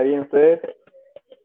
[0.00, 0.60] ¿bien ustedes?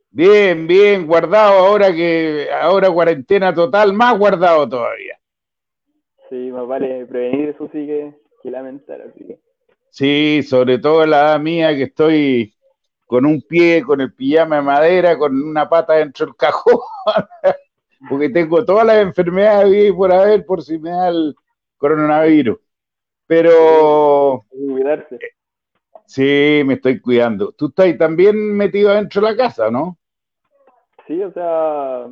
[0.09, 5.19] Bien, bien, guardado ahora que ahora cuarentena total, más guardado todavía.
[6.29, 9.39] Sí, más vale prevenir eso sí que, que lamentar, así que.
[9.89, 12.53] Sí, sobre todo la edad mía que estoy
[13.05, 16.79] con un pie, con el pijama de madera, con una pata dentro del cajón,
[18.09, 21.35] porque tengo todas las enfermedades por haber por si me da el
[21.77, 22.59] coronavirus.
[23.25, 25.19] Pero Cuidarse.
[26.07, 27.51] Sí, me estoy cuidando.
[27.51, 29.97] Tú estás también metido dentro de la casa, ¿no?
[31.05, 32.07] Sí, o sea,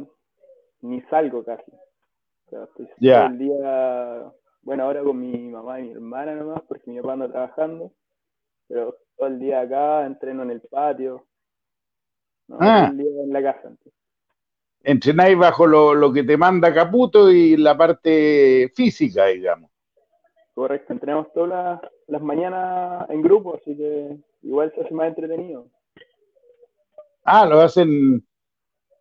[0.81, 1.71] ni salgo casi.
[1.71, 4.31] O sea, estoy todo el día,
[4.61, 7.91] bueno, ahora con mi mamá y mi hermana nomás, porque mi papá anda trabajando,
[8.67, 11.25] pero todo el día acá, entreno en el patio,
[12.47, 12.89] no, Ah.
[12.89, 13.67] todo el día en la casa.
[13.69, 13.93] entonces.
[14.83, 19.71] Entrenáis bajo lo, lo que te manda Caputo y la parte física, digamos.
[20.53, 21.49] Correcto, entrenamos todas
[21.81, 25.67] las, las mañanas en grupo, así que igual se hace más entretenido.
[27.23, 28.25] Ah, lo hacen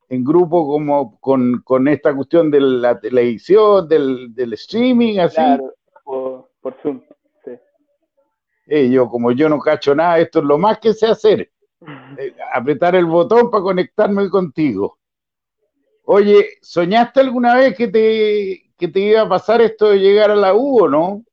[0.09, 5.37] en grupo como con, con esta cuestión de la televisión, del, del streaming, así.
[5.37, 7.03] Claro, por, por Zoom,
[7.45, 7.53] sí.
[8.67, 11.51] Eh, yo, como yo no cacho nada, esto es lo más que sé hacer.
[12.19, 14.99] eh, apretar el botón para conectarme contigo.
[16.07, 20.37] Oye, ¿soñaste alguna vez que te, que te iba a pasar esto de llegar a
[20.37, 21.25] la U o no?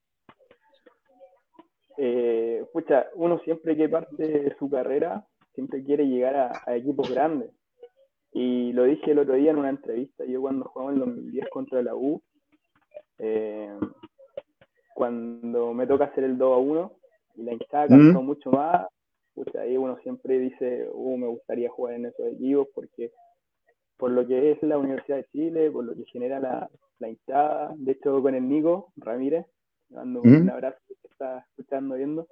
[2.03, 7.11] Eh, pucha, uno siempre que parte de su carrera, siempre quiere llegar a, a equipos
[7.11, 7.51] grandes.
[8.33, 11.83] Y lo dije el otro día en una entrevista, yo cuando jugaba en 2010 contra
[11.83, 12.19] la U,
[13.19, 13.77] eh,
[14.95, 16.91] cuando me toca hacer el 2 a 1
[17.35, 18.25] y la hinchada cantó ¿Mm?
[18.25, 18.87] mucho más,
[19.35, 23.11] pucha, ahí uno siempre dice, uh, me gustaría jugar en esos equipos porque
[23.97, 27.75] por lo que es la Universidad de Chile, por lo que genera la, la hinchada,
[27.77, 29.45] de hecho con el Nico Ramírez,
[29.89, 30.79] le mando un abrazo
[31.21, 32.27] está escuchando, viendo,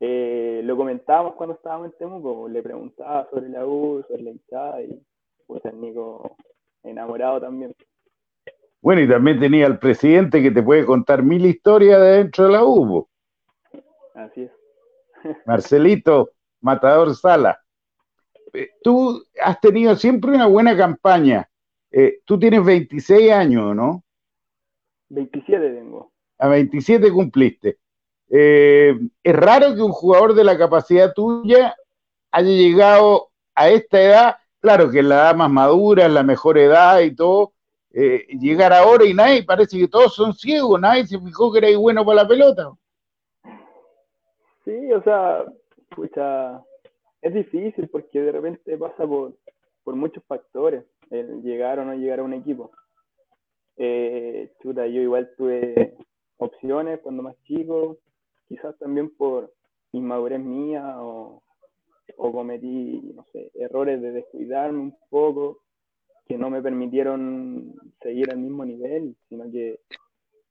[0.00, 4.82] eh, lo comentábamos cuando estábamos en Temuco, le preguntaba sobre la U, sobre la hinchada
[4.82, 5.00] y
[5.46, 6.36] pues el Nico
[6.82, 7.74] enamorado también.
[8.80, 12.52] Bueno, y también tenía al presidente que te puede contar mil historias de dentro de
[12.52, 13.08] la U.
[14.14, 14.52] Así es.
[15.46, 16.30] Marcelito
[16.60, 17.60] Matador Sala.
[18.52, 21.48] Eh, Tú has tenido siempre una buena campaña.
[21.90, 24.02] Eh, tú tienes 26 años, ¿no?
[25.08, 26.12] 27 tengo.
[26.38, 27.78] A 27 cumpliste.
[28.30, 31.76] Eh, es raro que un jugador de la capacidad tuya
[32.30, 36.58] haya llegado a esta edad, claro que es la edad más madura, es la mejor
[36.58, 37.52] edad y todo,
[37.92, 41.76] eh, llegar ahora y nadie, parece que todos son ciegos, nadie se fijó que erais
[41.76, 42.72] bueno para la pelota.
[44.64, 45.44] Sí, o sea,
[45.94, 46.60] pucha,
[47.22, 49.34] es difícil porque de repente pasa por,
[49.84, 52.72] por muchos factores el llegar o no llegar a un equipo.
[53.76, 55.94] Eh, chuta, yo igual tuve
[56.38, 57.98] opciones cuando más chico,
[58.54, 59.52] quizás también por
[59.92, 61.42] inmadurez mía o,
[62.16, 65.58] o cometí, no sé, errores de descuidarme un poco
[66.26, 69.80] que no me permitieron seguir al mismo nivel, sino que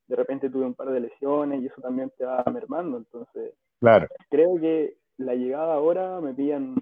[0.07, 4.07] de repente tuve un par de lesiones y eso también te va mermando, entonces Claro.
[4.29, 6.75] creo que la llegada ahora me pillan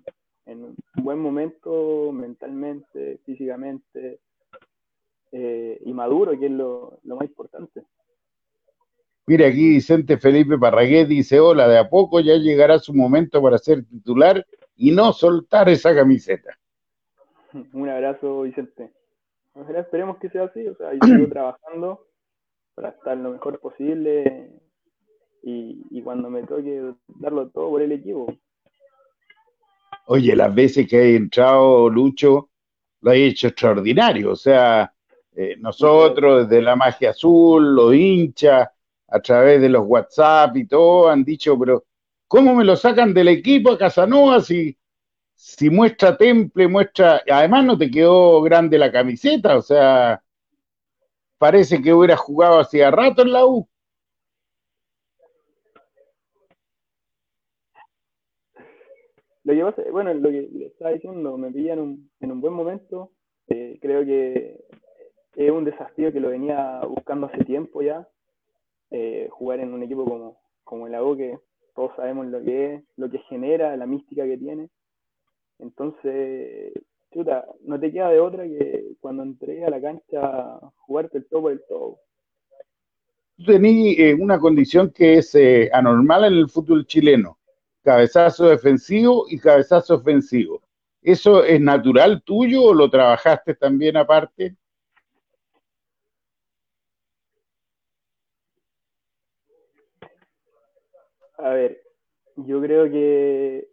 [0.47, 4.19] en un buen momento mentalmente, físicamente
[5.31, 7.83] eh, y maduro, que es lo, lo más importante.
[9.31, 13.57] Mira, aquí Vicente Felipe Parraguet dice, hola, de a poco ya llegará su momento para
[13.57, 16.59] ser titular y no soltar esa camiseta.
[17.71, 18.91] Un abrazo, Vicente.
[19.53, 22.07] Ojalá esperemos que sea así, o sea, yo sigo trabajando
[22.75, 24.51] para estar lo mejor posible
[25.43, 28.35] y, y cuando me toque darlo todo por el equipo.
[30.07, 32.49] Oye, las veces que he entrado, Lucho,
[32.99, 34.31] lo he hecho extraordinario.
[34.31, 34.93] O sea,
[35.33, 38.67] eh, nosotros desde la magia azul, los hinchas,
[39.11, 41.85] a través de los WhatsApp y todo, han dicho, pero
[42.27, 44.77] ¿cómo me lo sacan del equipo a Casanova si,
[45.35, 47.22] si muestra temple, muestra...
[47.29, 50.23] Además no te quedó grande la camiseta, o sea,
[51.38, 53.67] parece que hubiera jugado hacía rato en la U.
[59.43, 63.11] Lo bueno, lo que le estaba diciendo, me pilla en un, en un buen momento.
[63.47, 64.63] Eh, creo que
[65.35, 68.08] es un desafío que lo venía buscando hace tiempo ya.
[68.91, 71.40] Eh, jugar en un equipo como, como el AU, que
[71.76, 74.70] todos sabemos lo que es, lo que genera, la mística que tiene.
[75.59, 76.73] Entonces,
[77.14, 81.41] chuta, no te queda de otra que cuando entré a la cancha jugarte el todo
[81.43, 81.99] por el todo.
[83.38, 87.37] Tú tenés eh, una condición que es eh, anormal en el fútbol chileno,
[87.84, 90.61] cabezazo defensivo y cabezazo ofensivo.
[91.02, 94.55] ¿Eso es natural tuyo o lo trabajaste también aparte?
[101.43, 101.82] A ver,
[102.38, 103.67] yo creo que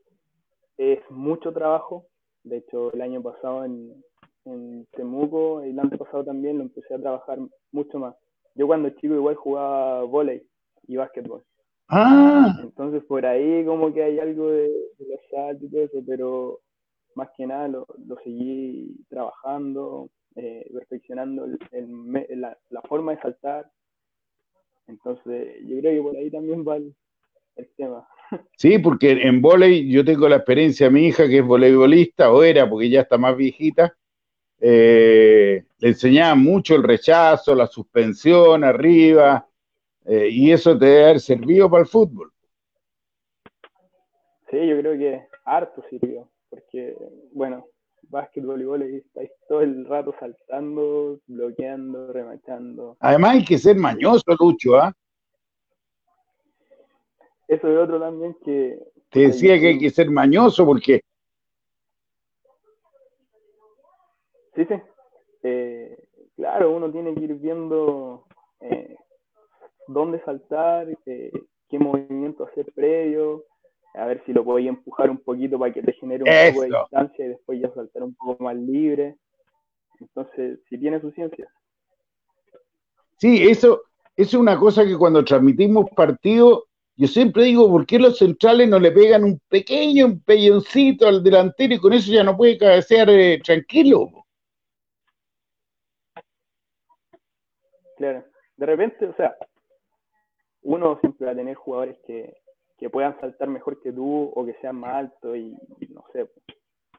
[0.79, 2.06] es mucho trabajo.
[2.44, 4.05] De hecho, el año pasado en,
[4.47, 7.38] en Temuco y el año pasado también lo empecé a trabajar
[7.73, 8.17] mucho más.
[8.55, 10.43] Yo cuando chico igual jugaba volei
[10.88, 11.44] y básquetbol.
[11.88, 14.69] Ah, Entonces por ahí como que hay algo de,
[14.99, 16.61] de los saltos y todo eso, pero
[17.14, 23.71] más que nada lo, lo seguí trabajando, eh, perfeccionando el- la, la forma de saltar.
[24.88, 26.94] Entonces yo creo que por ahí también va el,
[27.58, 28.06] el tema.
[28.56, 32.69] sí, porque en vóley yo tengo la experiencia, mi hija que es voleibolista, o era
[32.69, 33.94] porque ya está más viejita,
[34.60, 39.46] eh, le enseñaban mucho el rechazo, la suspensión arriba,
[40.05, 42.32] eh, y eso te debe haber servido para el fútbol.
[44.50, 46.96] Sí, yo creo que harto sirvió, porque
[47.32, 47.66] bueno,
[48.08, 52.96] básquetbol y volei estáis todo el rato saltando, bloqueando, remachando.
[53.00, 54.94] Además hay que ser mañoso, Lucho, ¿ah?
[57.49, 58.79] Eso es otro también que...
[59.11, 61.00] Te decía que hay que ser mañoso porque
[64.59, 64.75] Sí, sí.
[65.45, 65.97] Eh,
[66.35, 68.27] claro, uno tiene que ir viendo
[68.61, 68.97] eh,
[69.87, 71.31] dónde saltar, eh,
[71.69, 73.45] qué movimiento hacer previo,
[73.95, 76.69] a ver si lo podéis empujar un poquito para que te genere un poco de
[76.71, 79.17] distancia y después ya saltar un poco más libre.
[80.00, 81.49] Entonces, si tiene su ciencia.
[83.17, 83.83] Sí, eso,
[84.17, 86.65] eso es una cosa que cuando transmitimos partidos,
[86.99, 91.75] yo siempre digo, ¿por qué los centrales no le pegan un pequeño empelloncito al delantero
[91.75, 94.11] y con eso ya no puede cabecear eh, tranquilo?
[97.97, 98.25] Claro.
[98.56, 99.37] De repente, o sea,
[100.62, 102.35] uno siempre va a tener jugadores que,
[102.77, 105.56] que puedan saltar mejor que tú o que sean más altos y,
[105.91, 106.29] no sé,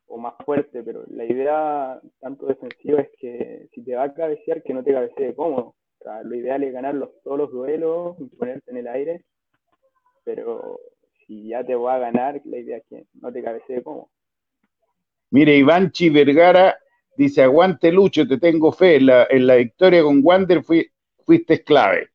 [0.08, 4.64] o más fuerte, pero la idea tanto defensiva es que si te va a cabecear,
[4.64, 5.76] que no te cabecee cómodo.
[6.00, 9.26] O sea, lo ideal es ganar todos los duelos ponerte en el aire,
[10.36, 10.80] pero
[11.26, 14.10] si ya te va a ganar, la idea es que no te cabecee cómodo.
[15.32, 16.78] Mire, Ivanchi Vergara
[17.18, 20.88] dice, aguante Lucho, te tengo fe, en la, en la victoria con Wander fui-
[21.26, 22.10] fuiste clave.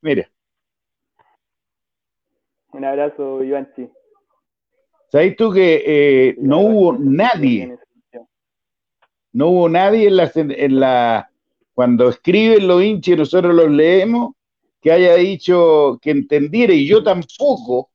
[0.00, 0.30] Mira,
[2.72, 3.90] Un abrazo, Ivanchi.
[5.10, 7.76] ¿sabes tú que eh, no hubo nadie,
[9.32, 11.30] no hubo nadie en la, en la,
[11.74, 14.34] cuando escriben los hinchas y nosotros los leemos,
[14.80, 17.90] que haya dicho que entendiera, y yo tampoco.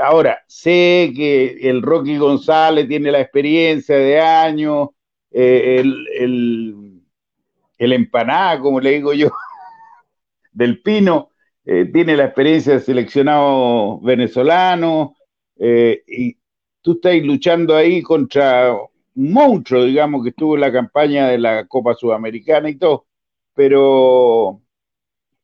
[0.00, 4.88] Ahora, sé que el Rocky González tiene la experiencia de años,
[5.30, 6.08] eh, el,
[7.78, 8.10] el,
[8.60, 9.30] como le digo yo,
[10.52, 11.30] del Pino,
[11.64, 15.16] eh, tiene la experiencia de seleccionado venezolano,
[15.56, 16.36] eh, y
[16.82, 21.66] tú estás luchando ahí contra un monstruo, digamos, que estuvo en la campaña de la
[21.66, 23.06] Copa Sudamericana y todo,
[23.54, 24.60] pero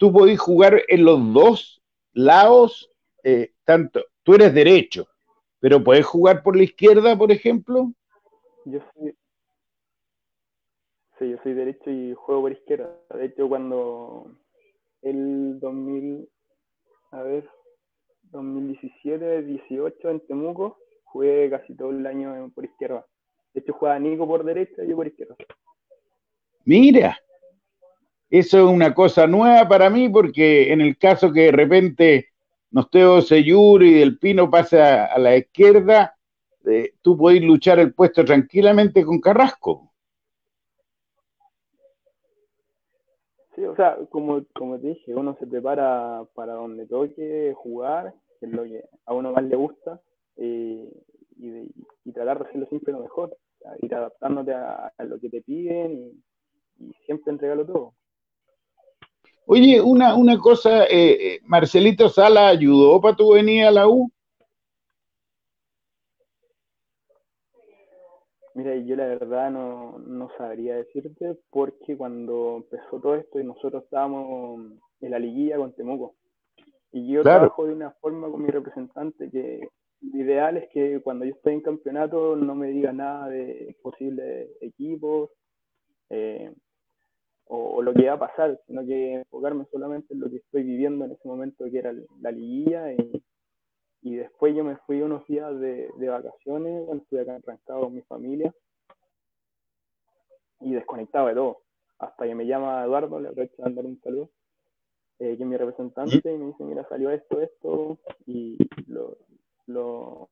[0.00, 1.82] tú podés jugar en los dos
[2.14, 2.90] lados,
[3.22, 5.06] eh, tanto, tú eres derecho,
[5.60, 7.92] pero podés jugar por la izquierda, por ejemplo.
[8.64, 9.14] Yo soy,
[11.18, 12.98] sí, yo soy derecho y juego por izquierda.
[13.14, 14.34] De hecho, cuando
[15.02, 16.26] el 2000,
[17.10, 17.50] a ver,
[18.22, 23.04] 2017, 18 en Temuco, jugué casi todo el año por izquierda.
[23.52, 25.36] De hecho, jugaba Nico por derecha y yo por izquierda.
[26.64, 27.18] Mira,
[28.30, 32.28] eso es una cosa nueva para mí porque en el caso que de repente
[32.70, 36.16] Nosteo Seyuri y Del Pino pasa a la izquierda,
[36.66, 39.92] eh, tú podés luchar el puesto tranquilamente con Carrasco.
[43.54, 48.46] Sí, o sea, como, como te dije, uno se prepara para donde toque jugar, que
[48.46, 50.00] es lo que a uno más le gusta,
[50.36, 50.88] eh,
[51.36, 51.68] y, de-
[52.04, 53.36] y tratar de hacerlo siempre lo mejor,
[53.82, 55.92] ir adaptándote a, a lo que te piden
[56.78, 57.94] y, y siempre entregarlo todo.
[59.52, 64.08] Oye, una, una cosa, eh, eh, Marcelito Sala ayudó para tu venida a la U.
[68.54, 73.82] Mira, yo la verdad no, no sabría decirte porque cuando empezó todo esto y nosotros
[73.82, 76.14] estábamos en la liguilla con Temuco
[76.92, 77.40] y yo Claro.
[77.40, 79.66] trabajo de una forma con mi representante que
[80.00, 84.48] lo ideal es que cuando yo estoy en campeonato no me diga nada de posibles
[84.60, 85.30] equipos
[86.08, 86.52] eh,
[87.52, 91.04] o, lo que va a pasar, sino que enfocarme solamente en lo que estoy viviendo
[91.04, 93.22] en ese momento que era la liguilla y,
[94.02, 97.94] y después yo me fui unos días de, de vacaciones, bueno, estuve acá arrancado con
[97.94, 98.54] mi familia
[100.60, 101.62] y desconectado de todo.
[101.98, 104.30] Hasta que me llama Eduardo, le aprovecho de mandar un saludo,
[105.18, 109.18] eh, que es mi representante, y me dice, mira, salió esto, esto, y lo,
[109.66, 110.30] lo,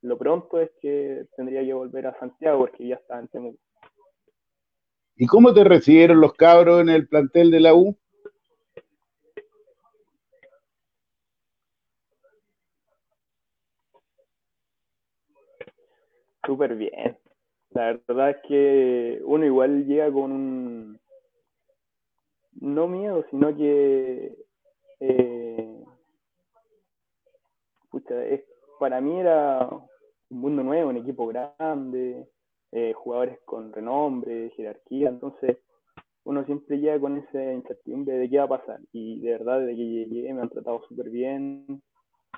[0.00, 3.58] lo pronto es que tendría que volver a Santiago porque ya está en Temuco.
[5.16, 7.96] ¿Y cómo te recibieron los cabros en el plantel de la U?
[16.44, 17.18] súper bien.
[17.70, 21.00] La verdad es que uno igual llega con un,
[22.60, 24.36] no miedo, sino que,
[25.00, 25.84] eh,
[28.78, 32.28] para mí era un mundo nuevo, un equipo grande,
[32.72, 35.58] eh, jugadores con renombre, jerarquía, entonces
[36.24, 38.80] uno siempre llega con esa incertidumbre de qué va a pasar.
[38.92, 41.82] Y de verdad, desde que llegué me han tratado súper bien,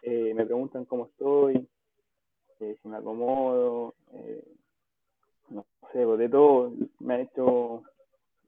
[0.03, 1.69] eh, me preguntan cómo estoy,
[2.59, 3.95] si me acomodo,
[5.51, 7.83] no sé, pues, de todo, me ha hecho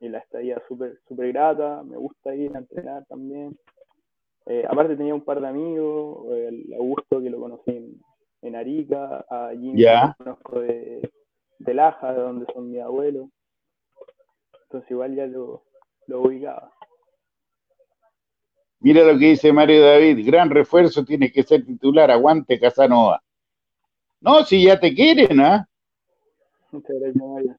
[0.00, 3.56] la estadía súper super grata, me gusta ir a entrenar también.
[4.46, 7.98] Eh, aparte tenía un par de amigos, el Augusto que lo conocí
[8.42, 11.10] en, Arica, a Jimmy que lo conozco de,
[11.58, 13.28] de Laja, de donde son mis abuelos.
[14.64, 15.64] Entonces igual ya lo,
[16.06, 16.72] lo ubicaba.
[18.80, 23.22] Mira lo que dice Mario David, gran refuerzo, tiene que ser titular, aguante Casanova.
[24.20, 25.68] No, si ya te quieren, ¿ah?
[26.70, 27.56] Muchas gracias, Mario.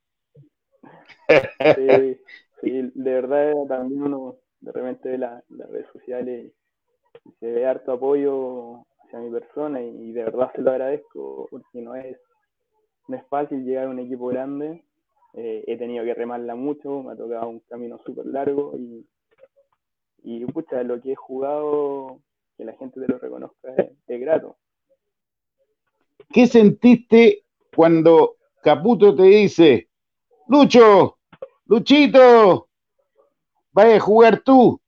[2.61, 6.51] Sí, de verdad también uno de repente ve las redes sociales
[7.25, 11.81] y se ve harto apoyo hacia mi persona y, de verdad se lo agradezco porque
[11.81, 12.17] no es,
[13.07, 14.83] no es fácil llegar a un equipo grande.
[15.33, 19.05] Eh, he tenido que remarla mucho, me ha tocado un camino súper largo y,
[20.23, 22.21] y pucha, lo que he jugado,
[22.57, 23.69] que la gente te lo reconozca,
[24.07, 24.57] es grato.
[26.29, 27.45] ¿Qué sentiste
[27.75, 29.89] cuando Caputo te dice,
[30.47, 31.19] Lucho,
[31.65, 32.67] Luchito,
[33.71, 34.81] vaya a jugar tú?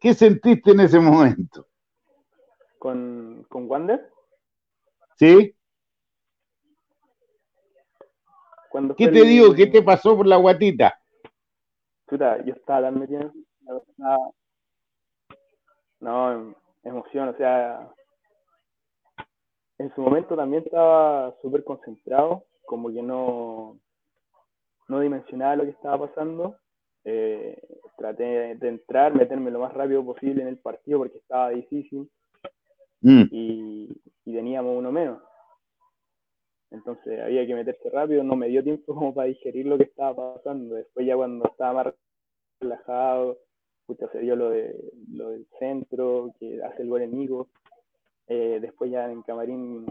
[0.00, 1.66] ¿Qué sentiste en ese momento?
[2.78, 4.10] ¿Con, con Wander?
[5.16, 5.54] ¿Sí?
[8.96, 9.54] ¿Qué te digo?
[9.54, 10.98] ¿Qué te pasó por la guatita?
[12.08, 13.32] Chuta, yo estaba tan metido.
[16.00, 17.88] No, emoción, o sea,
[19.78, 23.78] en su momento también estaba súper concentrado, como que no,
[24.88, 26.56] no dimensionaba lo que estaba pasando.
[27.04, 27.60] Eh,
[27.96, 32.10] traté de entrar, meterme lo más rápido posible en el partido porque estaba difícil
[33.02, 33.24] mm.
[33.30, 35.22] y, teníamos uno menos.
[36.74, 40.34] Entonces había que meterse rápido, no me dio tiempo como para digerir lo que estaba
[40.34, 40.74] pasando.
[40.74, 41.94] Después ya cuando estaba más
[42.60, 43.38] relajado,
[44.12, 44.74] se dio lo, de,
[45.12, 47.48] lo del centro, que hace el gol enemigo.
[48.26, 49.86] Eh, después ya en Camarín,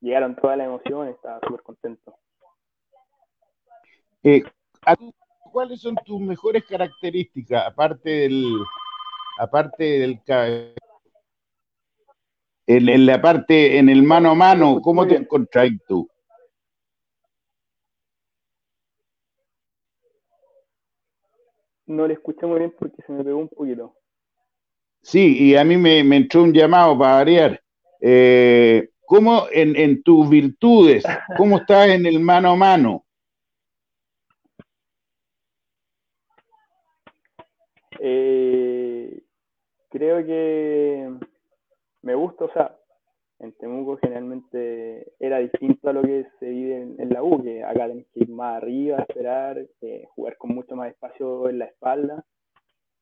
[0.00, 2.14] llegaron todas las emociones, estaba súper contento.
[4.22, 4.42] Eh,
[5.52, 8.44] ¿Cuáles son tus mejores características, aparte del,
[9.38, 10.22] aparte del
[12.66, 16.08] en, la parte, en el mano a mano, ¿cómo te encontrás tú?
[21.86, 23.94] No le escuché muy bien porque se me pegó un poquito.
[25.02, 27.62] Sí, y a mí me, entró un llamado para variar.
[28.00, 31.04] Eh, ¿Cómo en, en, tus virtudes,
[31.36, 33.06] cómo estás en el mano a mano?
[38.00, 39.22] Eh,
[39.90, 41.08] creo que
[42.06, 42.76] me gusta, o sea,
[43.40, 47.86] en Temuco generalmente era distinto a lo que se vive en, la U, que acá
[47.88, 52.24] tenés que ir más arriba, esperar, eh, jugar con mucho más espacio en la espalda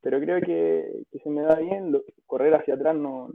[0.05, 3.31] pero creo que, se me da bien, correr hacia atrás no,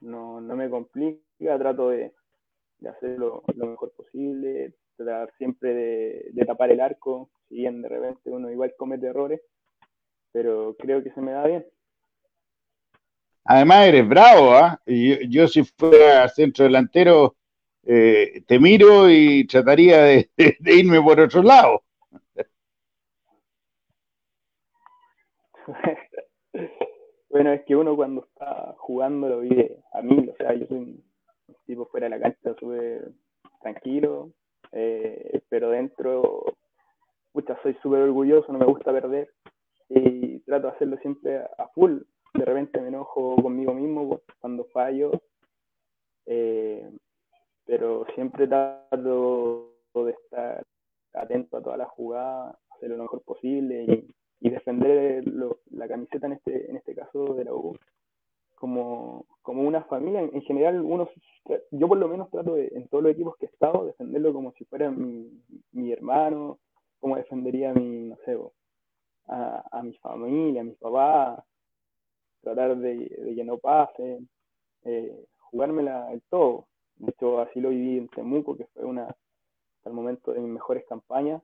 [0.00, 2.12] no, me complica, trato de,
[2.86, 5.72] hacerlo lo mejor posible, tratar siempre
[6.30, 9.40] de, tapar el arco, si bien de repente uno igual comete errores,
[10.30, 11.66] pero creo que se me da bien.
[13.50, 14.78] Además eres bravo, ¿ah?
[14.84, 17.36] Yo, si fuera centro delantero
[17.82, 20.30] eh, te miro y trataría de
[20.66, 21.82] irme por otro lado.
[27.30, 30.76] bueno, es que uno cuando está jugando lo vive a mí, o sea, yo soy
[30.76, 31.02] un,
[31.64, 33.12] tipo fuera de la cancha súper
[33.62, 34.30] tranquilo,
[34.72, 36.44] eh, pero dentro,
[37.32, 39.32] pucha, soy súper orgulloso, no me gusta perder
[39.88, 42.02] y trato de hacerlo siempre a full.
[42.38, 45.10] De repente me enojo conmigo mismo cuando fallo,
[46.24, 46.88] eh,
[47.64, 50.64] pero siempre trato de estar
[51.14, 54.06] atento a todas las jugadas, hacer lo mejor posible
[54.38, 55.24] y defender
[55.72, 57.76] la camiseta en este, en este caso de la U
[58.54, 60.20] como, como una familia.
[60.20, 61.08] En, general, uno,
[61.72, 64.52] yo por lo menos trato de, en todos los equipos que he estado, defenderlo como
[64.52, 65.42] si fuera mi,
[65.72, 66.60] mi hermano,
[67.00, 68.38] como defendería a mi, no sé,
[69.26, 71.42] a, a mi familia, a mis papás,
[72.40, 74.20] tratar de, de que no pase,
[74.84, 76.66] eh, jugármela el todo.
[76.96, 80.50] De hecho, así lo viví en Temuco, que fue una, hasta el momento, de mis
[80.50, 81.42] mejores campañas,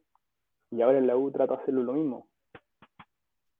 [0.70, 2.26] y ahora en la U trato de hacerlo lo mismo,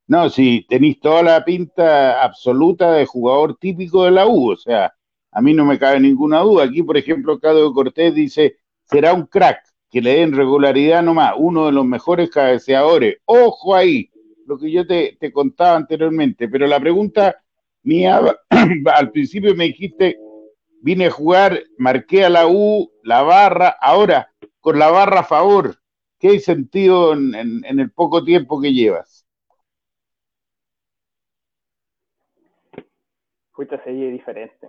[0.06, 4.92] no, sí, tenéis toda la pinta absoluta de jugador típico de la U, o sea,
[5.32, 6.64] a mí no me cabe ninguna duda.
[6.64, 11.66] Aquí, por ejemplo, Cado Cortés dice, será un crack, que le den regularidad nomás, uno
[11.66, 13.16] de los mejores cabeceadores.
[13.24, 14.10] Ojo ahí,
[14.46, 17.36] lo que yo te, te contaba anteriormente, pero la pregunta
[17.82, 18.20] mía,
[18.94, 20.18] al principio me dijiste,
[20.80, 25.76] vine a jugar, marqué a la U, la barra, ahora con la barra a favor,
[26.18, 29.26] ¿qué hay sentido en, en el poco tiempo que llevas?
[33.52, 34.68] Fuiste serie diferente,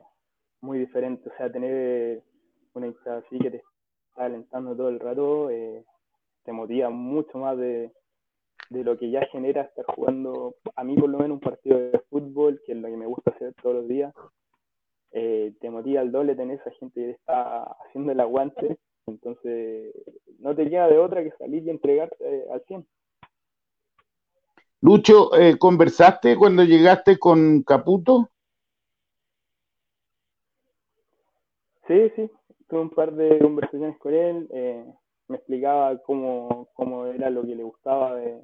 [0.62, 2.22] muy diferente, o sea, tener
[2.74, 3.64] una hinchada así que te
[4.10, 5.84] está alentando todo el rato, eh,
[6.44, 7.92] te motiva mucho más de,
[8.70, 12.00] de lo que ya genera estar jugando, a mí por lo menos un partido de
[12.10, 14.14] fútbol, que es lo que me gusta hacer todos los días,
[15.12, 19.94] eh, te motiva el doble tener esa gente que está haciendo el aguante, entonces
[20.40, 22.86] no te queda de otra que salir y entregarte eh, al 100.
[24.82, 28.30] Lucho, eh, ¿conversaste cuando llegaste con Caputo?
[31.88, 32.30] Sí, sí,
[32.68, 34.48] tuve un par de conversaciones con él,
[35.28, 38.42] me explicaba cómo, cómo era lo que le gustaba de,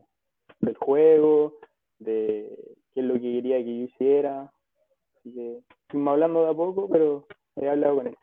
[0.59, 1.57] del juego,
[2.00, 4.51] de qué es lo que quería que yo hiciera.
[5.17, 8.17] Así que estuvimos hablando de a poco, pero he hablado con él.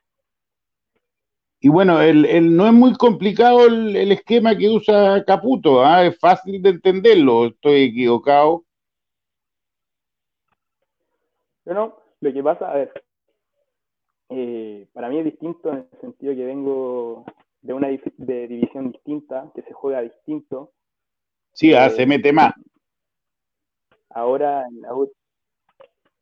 [1.61, 6.07] Y bueno, el, no es muy complicado el, esquema que usa Caputo, ¿ah?
[6.07, 8.65] es fácil de entenderlo, estoy equivocado.
[11.65, 13.05] No, lo que pasa, a ver,
[14.31, 17.25] eh, para mí es distinto en el sentido que vengo
[17.63, 20.73] de una de división distinta, que se juega distinto,
[21.59, 22.53] Sí, ah, se mete más.
[24.11, 25.11] Ahora en la U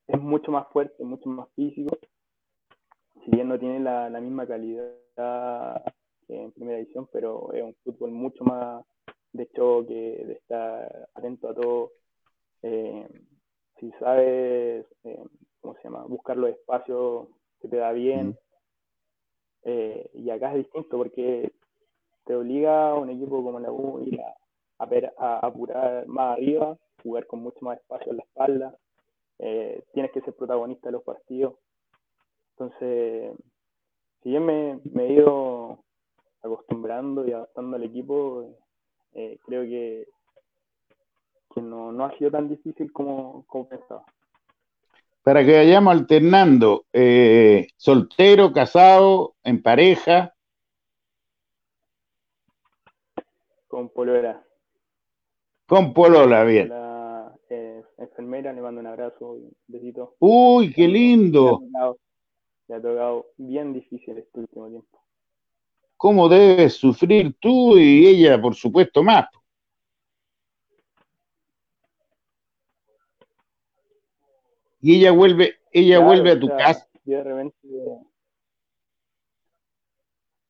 [0.07, 1.99] es mucho más fuerte, mucho más físico.
[3.23, 5.85] Si bien no tiene la, misma calidad
[6.26, 8.83] que en primera división, pero es un fútbol mucho más
[9.33, 11.93] de choque, de estar atento a todo.
[12.62, 13.07] Eh,
[13.78, 15.25] si sabes, eh,
[15.61, 16.05] ¿cómo se llama?
[16.05, 17.28] Buscar los espacios
[17.61, 18.38] que te da bien.
[19.68, 21.52] Eh, y acá es distinto porque
[22.25, 24.00] te obliga a un equipo como la U
[24.79, 24.87] a a,
[25.18, 28.79] a apurar más arriba, jugar con mucho más espacio en la espalda.
[29.40, 31.55] Eh, tienes que ser protagonista de los partidos.
[32.52, 33.33] Entonces,
[34.22, 35.81] si bien me, he ido
[36.42, 38.57] acostumbrando y adaptando al equipo,
[39.14, 40.07] eh, creo que,
[41.52, 44.05] que no, no, ha sido tan difícil como, como pensaba.
[45.27, 50.33] Para que vayamos alternando, eh, soltero, casado, en pareja.
[53.67, 54.47] Con polera.
[55.67, 56.69] Con Polola, bien.
[56.69, 60.15] La eh, enfermera, le mando un abrazo, un besito.
[60.21, 61.61] Uy, qué lindo.
[62.69, 65.03] Le ha, tocado, bien difícil este último tiempo.
[65.97, 69.27] ¿Cómo debes sufrir tú y ella, por supuesto, más?
[74.87, 76.88] Y ella vuelve, ella vuelve a tu casa.
[77.03, 77.57] De repente,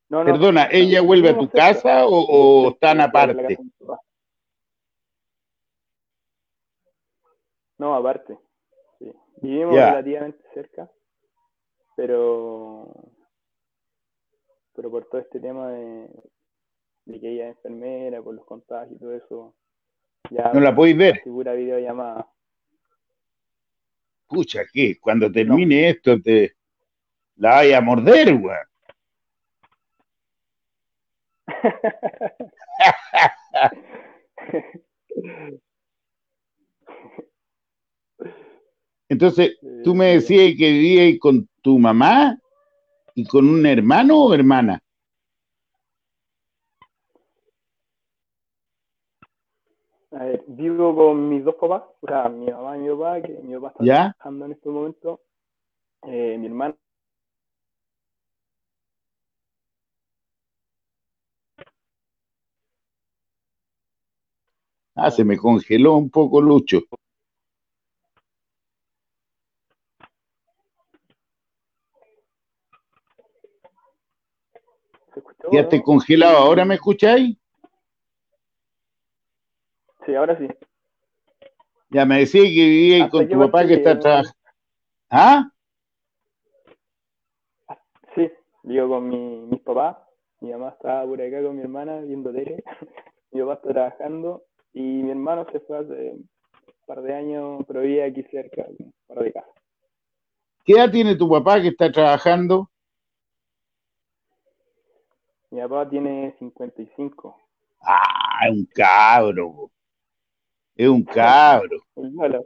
[0.09, 3.57] Perdona, ¿ella vuelve a tu casa o, o están aparte?
[7.79, 8.37] No, aparte.
[8.99, 9.11] Sí.
[9.41, 10.87] Vivimos relativamente cerca,
[11.95, 12.93] pero
[14.75, 16.11] pero por todo este tema de,
[17.05, 19.55] que ella es enfermera, por los contagios y todo eso,
[20.29, 21.21] ya no la podéis ver.
[21.23, 22.31] Figura videollamada.
[24.29, 24.97] Escucha, ¿qué?
[24.99, 26.57] Cuando termine esto te
[27.37, 28.57] la vaya a morder, weón.
[39.07, 42.37] Entonces, tú me decías que vivías con tu mamá
[43.15, 44.83] y con un hermano o hermana.
[50.11, 53.33] A ver, vivo con mis dos papás, o sea, mi mamá y mi papá, que
[53.43, 55.21] mi papá está trabajando en este momento.
[56.03, 56.75] Eh, mi hermana
[64.99, 66.81] Ah, se me congeló un poco Lucho.
[75.51, 77.37] Ya te congelado, ¿ahora me escucháis?
[80.07, 80.47] Sí, ahora sí.
[81.89, 84.37] Ya me decía que vivía con tu papá que está trabajando.
[85.09, 85.51] ¿Ah?
[88.15, 88.31] Sí,
[88.63, 89.97] vivo con mi, mis papás.
[90.39, 92.63] Mi mamá estaba por acá con mi hermana viendo tele.
[93.31, 96.29] mi papá está trabajando y mi hermano se fue hace un
[96.85, 99.51] par de años, pero vive aquí cerca, un par de casas.
[100.63, 102.69] ¿Qué edad tiene tu papá que está trabajando?
[105.51, 107.37] Mi papá tiene 55.
[107.81, 109.69] Ah, es un cabro.
[110.77, 111.81] Es un cabro.
[111.95, 112.45] un lolo.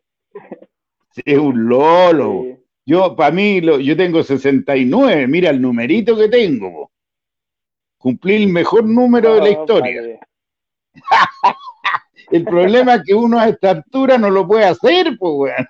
[1.26, 2.58] es un lolo.
[2.86, 6.90] Yo, para mí, lo, yo tengo 69, mira el numerito que tengo.
[7.98, 10.20] Cumplí el mejor número de la historia.
[12.32, 15.68] el problema es que uno a esta altura no lo puede hacer, pues, weón.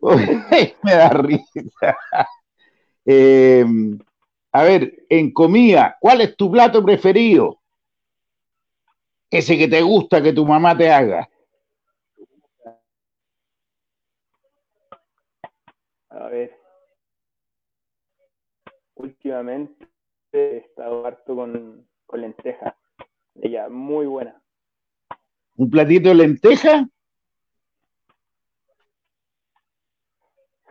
[0.82, 1.96] Me da risa.
[3.04, 3.64] Eh,
[4.52, 7.60] a ver, en comida, ¿cuál es tu plato preferido?
[9.30, 11.28] Ese que te gusta que tu mamá te haga.
[16.08, 16.58] A ver.
[18.96, 19.88] Últimamente
[20.32, 22.74] he estado harto con, con lentejas.
[23.36, 24.42] Ella, muy buena.
[25.56, 26.88] ¿Un platito de lenteja?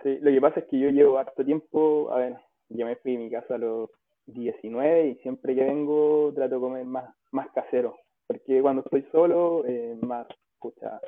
[0.04, 3.16] Sí, lo que pasa es que yo llevo harto tiempo, a ver, yo me fui
[3.16, 3.90] a mi casa a los
[4.28, 9.66] 19 y siempre que vengo trato de comer más, más casero, porque cuando estoy solo,
[9.66, 11.00] eh, más, escucha,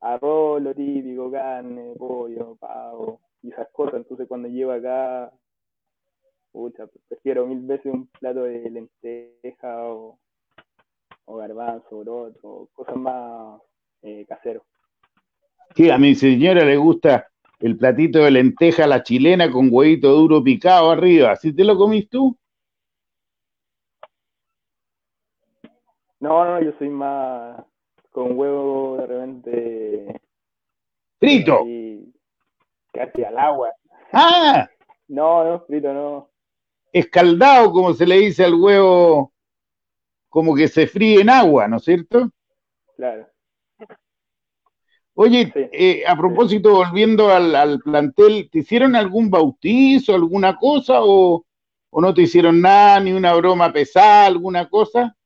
[0.00, 5.32] arroz, lo típico, carne, pollo, pavo y esas cosas, entonces cuando llego acá,
[6.52, 10.18] pucha, prefiero mil veces un plato de lenteja o,
[11.26, 11.98] garbanzo,
[12.42, 13.60] o cosas más
[14.02, 14.26] eh.
[15.74, 17.28] Sí, a mi señora le gusta
[17.60, 21.32] el platito de lenteja la chilena con huevito duro picado arriba.
[21.32, 22.36] ¿Así te lo comís tú?
[26.20, 27.62] No, no, yo soy más
[28.10, 30.20] con huevo de repente.
[31.18, 31.64] ¡Frito!
[32.92, 33.70] casi al agua.
[34.12, 34.68] ¡Ah!
[35.08, 36.30] No, no, frito no.
[36.92, 39.34] Escaldado, como se le dice al huevo,
[40.30, 42.30] como que se fríe en agua, ¿no es cierto?
[42.96, 43.28] Claro.
[45.18, 51.42] Oye, eh, a propósito, volviendo al, plantel, ¿te hicieron algún bautizo, alguna cosa o,
[51.90, 55.16] no te hicieron nada, ni una broma pesada, alguna cosa?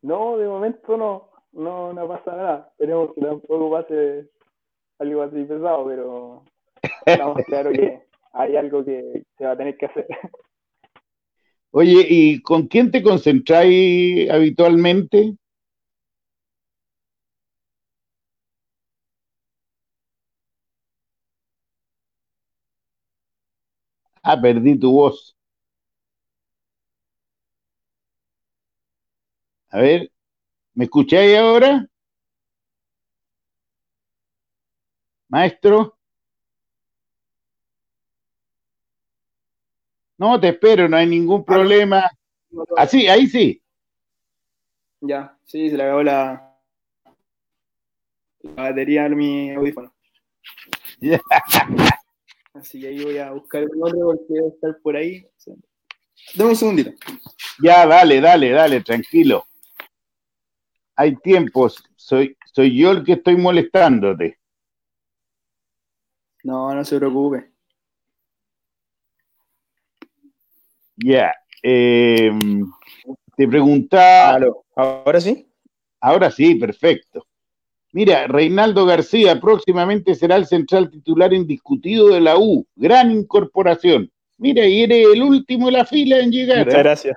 [0.00, 2.68] No, de momento no, no, no pasa nada.
[2.70, 4.30] Esperemos que tampoco pase
[4.98, 6.44] algo así pesado, pero
[7.04, 10.06] estamos claros que hay algo que se va a tener que hacer.
[11.70, 15.36] Oye, ¿y con quién te concentráis habitualmente?
[24.22, 25.36] Ah, perdí tu voz.
[29.70, 30.10] A ver,
[30.74, 31.86] ¿me escucháis ahora?
[35.28, 35.96] Maestro.
[40.18, 42.08] No, te espero, no hay ningún problema.
[42.76, 43.62] Así, ahí sí.
[45.00, 46.54] Ya, sí, se le acabó la,
[48.42, 49.92] la batería a mi audífono.
[52.54, 55.26] Así que ahí voy a buscar el nombre porque debe estar por ahí.
[56.34, 56.90] Dame un segundito.
[57.62, 59.46] Ya, dale, dale, dale, tranquilo.
[60.96, 61.82] Hay tiempos.
[61.96, 64.38] Soy, soy yo el que estoy molestándote.
[66.44, 67.50] No, no se preocupe.
[70.96, 71.34] Ya.
[71.62, 72.70] Em,
[73.36, 74.38] te preguntaba.
[74.76, 75.48] ¿Ahora sí?
[76.00, 77.26] Ahora sí, perfecto.
[77.92, 82.66] Mira, Reinaldo García próximamente será el central titular indiscutido de la U.
[82.74, 84.10] Gran incorporación.
[84.38, 86.64] Mira, y eres el último de la fila en llegar.
[86.64, 86.82] Muchas ¿eh?
[86.82, 87.16] gracias.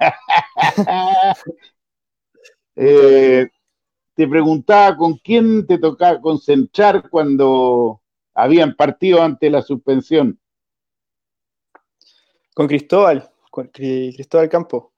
[2.80, 3.48] Eh,
[4.14, 8.00] te preguntaba con quién te tocaba concentrar cuando
[8.34, 10.38] habían partido ante la suspensión.
[12.54, 14.92] Con Cristóbal, con Cristóbal Campo.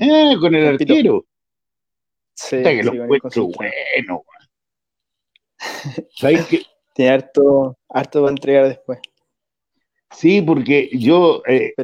[0.00, 1.24] Ah, con el arquero.
[2.34, 4.24] Sí, que lo encuentro bueno.
[6.16, 6.46] ¿Sabes?
[6.94, 9.00] Tiene harto, harto para entregar después.
[10.12, 11.74] Sí, porque yo eh,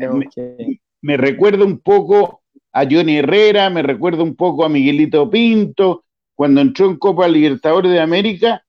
[1.00, 6.60] me, recuerdo un poco a Johnny Herrera, me recuerdo un poco a Miguelito Pinto, cuando
[6.60, 8.64] entró en Copa Libertadores de América,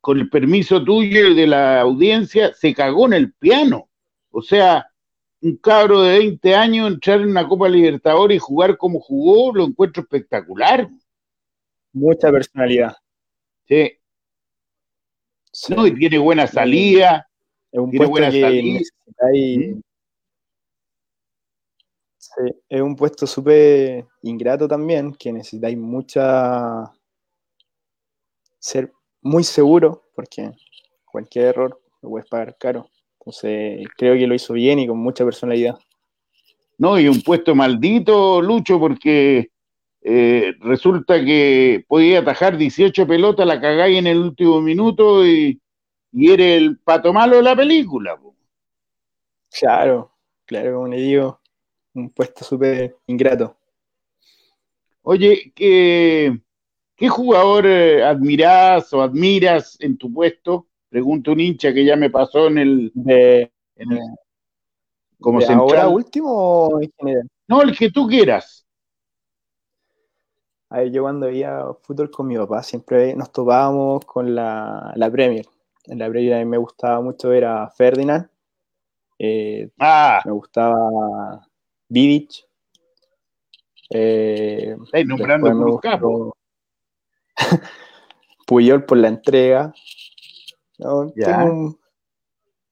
[0.00, 3.88] con el permiso tuyo y de la audiencia, se cagó en el piano.
[4.30, 4.89] O sea,
[5.42, 9.64] un cabro de 20 años entrar en una Copa Libertadores y jugar como jugó, lo
[9.64, 10.88] encuentro espectacular.
[11.92, 12.94] Mucha personalidad.
[13.66, 13.92] Sí.
[15.70, 17.28] No, y tiene buena salida.
[17.72, 18.80] Es un tiene buena salida.
[19.32, 19.80] ¿Mm?
[22.18, 26.92] Sí, es un puesto súper ingrato también, que necesitáis mucha.
[28.58, 30.52] ser muy seguro, porque
[31.04, 32.88] cualquier error lo puedes pagar caro.
[33.30, 35.78] Entonces, creo que lo hizo bien y con mucha personalidad.
[36.78, 39.50] No, y un puesto maldito, Lucho, porque
[40.02, 45.60] eh, resulta que podía atajar 18 pelotas, la cagáis en el último minuto y,
[46.10, 48.18] y eres el pato malo de la película.
[49.56, 50.10] Claro,
[50.44, 51.40] claro, como le digo,
[51.94, 53.56] un puesto súper ingrato.
[55.02, 56.36] Oye, ¿qué,
[56.96, 60.66] qué jugador eh, admirás o admiras en tu puesto?
[60.90, 64.00] Pregunta un hincha que ya me pasó en el, De, en el-
[65.20, 65.68] como de central.
[65.68, 67.28] ahora último o en general?
[67.48, 68.66] No, el que tú quieras.
[70.70, 75.10] A ver, yo cuando veía fútbol con mi papá siempre nos topábamos con la, la
[75.10, 75.46] Premier.
[75.86, 78.28] En la Premier a mí me gustaba mucho ver a Ferdinand,
[79.18, 81.46] eh, Ah, me gustaba
[81.88, 82.46] Vidic,
[83.90, 86.36] eh, nombrando por gustó
[88.46, 89.72] Puyol por la entrega.
[90.80, 91.12] ¿No?
[91.14, 91.38] Ya.
[91.44, 91.78] Tengo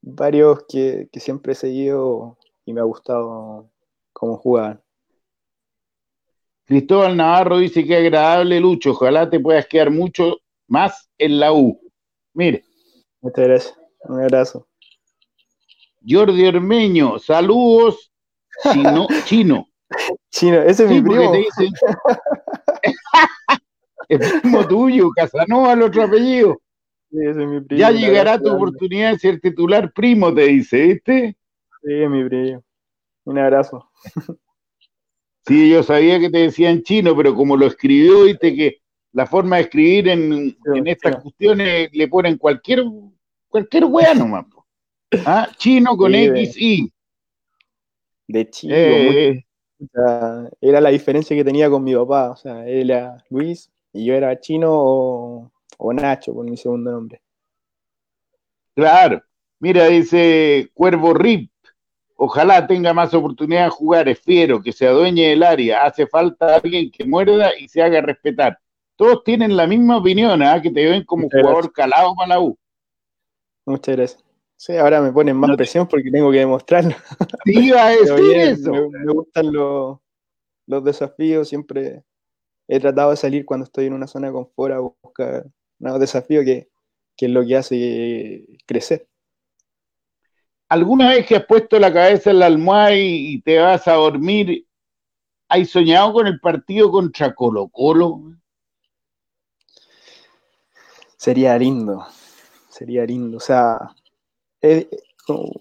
[0.01, 3.69] varios que, que siempre he seguido y me ha gustado
[4.13, 4.81] cómo jugaban.
[6.65, 8.91] Cristóbal Navarro dice que agradable, Lucho.
[8.91, 11.79] Ojalá te puedas quedar mucho más en la U.
[12.33, 12.63] Mire,
[13.21, 13.79] Muchas gracias.
[14.03, 14.67] Un abrazo.
[16.07, 18.11] Jordi Ormeño, saludos,
[18.71, 19.67] chino, chino.
[20.29, 21.33] Chino, ese es Sí, mi primo.
[21.33, 21.73] dicen.
[24.07, 26.61] es primo tuyo, Casanova, el otro apellido.
[27.11, 27.79] Es mi primo.
[27.79, 31.37] Ya llegará tu oportunidad de ser titular, primo, te dice, ¿viste?
[31.83, 32.63] Sí, mi primo.
[33.25, 33.89] Un abrazo.
[35.47, 38.81] Sí, yo sabía que te decían chino, pero como lo escribió, viste que
[39.13, 41.21] la forma de escribir en, en estas sí.
[41.23, 42.83] cuestiones le ponen cualquier,
[43.47, 44.45] cualquier weá nomás.
[44.45, 44.65] po.
[45.25, 45.49] ¿Ah?
[45.57, 46.93] Chino con Sí, X, Y.
[48.27, 49.43] De chico, Eh,
[49.79, 52.29] mucha- era la diferencia que tenía con mi papá.
[52.31, 56.91] O sea, él era Luis y yo era Chino o, o Nacho por mi segundo
[56.91, 57.21] nombre.
[58.75, 59.21] claro.
[59.61, 61.51] Mira, dice Cuervo Rip.
[62.15, 65.83] Ojalá tenga más oportunidad de jugar, es fiero, que se adueñe del área.
[65.85, 68.57] Hace falta alguien que muerda y se haga respetar.
[68.97, 70.61] Todos tienen la misma opinión, ¿ah?
[70.61, 72.57] que te ven como Muchas jugador calado para la U.
[73.65, 74.25] Muchas gracias.
[74.57, 76.91] Sí, ahora me ponen más No te- presión porque tengo que demostrarlo.
[77.45, 78.71] Te iba a decir bien, eso.
[78.71, 79.99] me, me gustan los,
[80.67, 81.47] los desafíos.
[81.47, 82.03] Siempre
[82.67, 85.45] he tratado de salir cuando estoy en una zona de confort a buscar
[85.79, 86.69] nuevos desafíos que,
[87.17, 89.07] que es lo que hace crecer.
[90.69, 93.93] ¿Alguna vez que has puesto la cabeza en la almohada y, y te vas a
[93.93, 94.65] dormir,
[95.49, 98.21] has soñado con el partido contra Colo Colo?
[101.17, 102.05] Sería lindo,
[102.69, 103.37] sería lindo.
[103.37, 103.77] O sea,
[104.61, 104.87] es-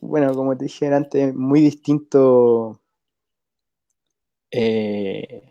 [0.02, 2.80] bueno, como te dije antes, muy distinto
[4.50, 5.47] eh,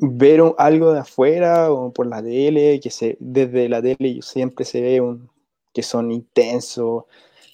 [0.00, 4.64] ver un- algo de afuera o por la tele, que se, desde la tele siempre
[4.64, 5.30] se ve un,
[5.72, 7.04] que son intensos,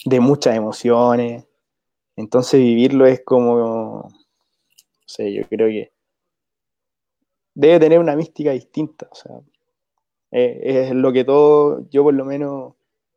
[0.05, 1.45] de muchas emociones.
[2.17, 4.11] Entonces vivirlo es como, no
[5.07, 5.93] sé, yo creo que
[7.55, 9.09] debe tener una mística distinta.
[9.11, 9.41] O sea,
[10.31, 12.75] eh, es lo que todo, yo por lo menos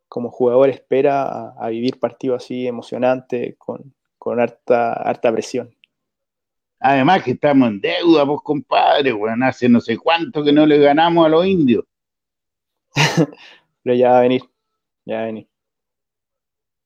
[0.08, 5.76] como jugador espera a, vivir partidos así emocionantes, con, con harta, harta presión.
[6.80, 10.78] Además que estamos en deuda, pues compadre, bueno, hace no sé cuánto que no le
[10.80, 11.86] ganamos a los indios.
[13.84, 14.42] Pero ya va a venir,
[15.06, 15.48] ya va a venir.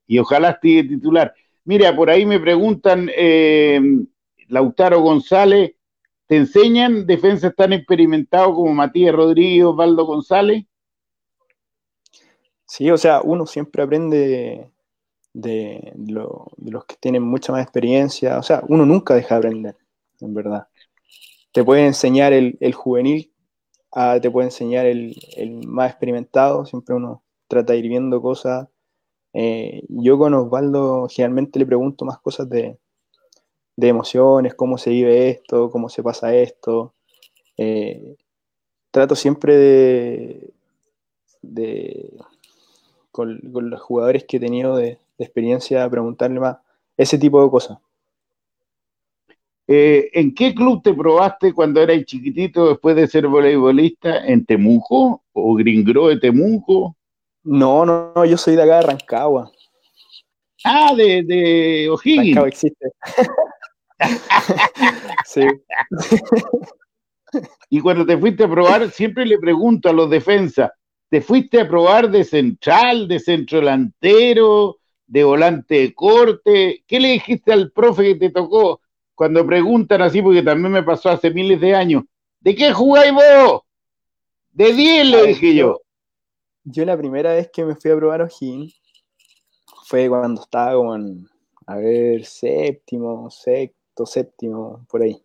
[0.08, 1.34] Y ojalá esté titular.
[1.66, 3.80] Mira, por ahí me preguntan, eh,
[4.50, 5.74] Lautaro González,
[6.28, 10.66] ¿te enseñan defensas tan experimentados como Matías Rodríguez, Osvaldo González?
[12.66, 14.72] Sí, o sea, uno siempre aprende
[15.34, 18.40] de, lo- de los que tienen mucha más experiencia.
[18.40, 19.78] O sea, uno nunca deja de aprender,
[20.22, 20.68] en verdad.
[21.52, 23.34] Te puede enseñar el, el juvenil,
[23.92, 26.66] ah, te puede enseñar el, el más experimentado.
[26.66, 28.68] Siempre uno trata de ir viendo cosas.
[29.34, 32.78] Eh, yo con Osvaldo generalmente le pregunto más cosas de,
[33.76, 36.94] de emociones, cómo se vive esto, cómo se pasa esto.
[37.58, 38.16] Eh,
[38.92, 40.54] trato siempre de,
[41.42, 42.18] de
[43.12, 46.58] con, los jugadores que he tenido de experiencia, preguntarle más
[46.98, 47.80] ese tipo de cosas.
[49.76, 54.24] Eh, ¿En qué club te probaste cuando eras chiquitito después de ser voleibolista?
[54.24, 56.96] ¿En Temuco o Gringro de Temuco?
[57.44, 59.52] No, no, no, yo soy de acá de Rancagua.
[60.64, 62.36] Ah, de, de O'Higgins.
[62.36, 62.86] Rancagua existe.
[65.26, 65.42] sí.
[67.72, 70.70] Y cuando te fuiste a probar, siempre le pregunto a los defensas,
[71.10, 76.84] ¿te fuiste a probar de central, de centro delantero, de volante de corte?
[76.86, 78.83] ¿Qué le dijiste al profe que te tocó
[79.24, 80.22] cuando preguntan así?
[80.22, 82.04] Porque también me pasó hace miles de años.
[82.42, 83.62] ¿De qué jugáis vos?
[84.52, 85.80] De 10 le dije yo.
[86.66, 88.82] Yo la primera vez que me fui a probar O'Higgins
[89.86, 91.26] fue cuando estaba como en,
[91.68, 95.24] a ver, séptimo, sexto, séptimo, por ahí.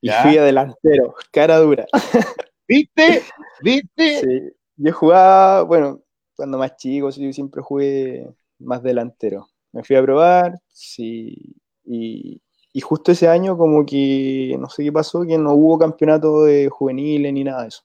[0.00, 0.22] Y Ya.
[0.22, 1.84] fui a delantero, cara dura.
[2.66, 3.22] ¿Viste?
[3.60, 4.20] ¿Viste?
[4.20, 4.52] Sí.
[4.76, 6.00] Yo jugaba, bueno,
[6.34, 8.26] cuando más chico, sí, siempre jugué
[8.58, 9.46] más delantero.
[9.72, 12.40] Me fui a probar, sí, y
[12.76, 16.68] y justo ese año como que, no sé qué pasó, que no hubo campeonato de
[16.68, 17.84] juveniles ni nada de eso.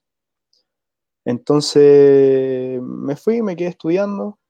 [1.24, 4.40] Entonces me fui, me quedé estudiando.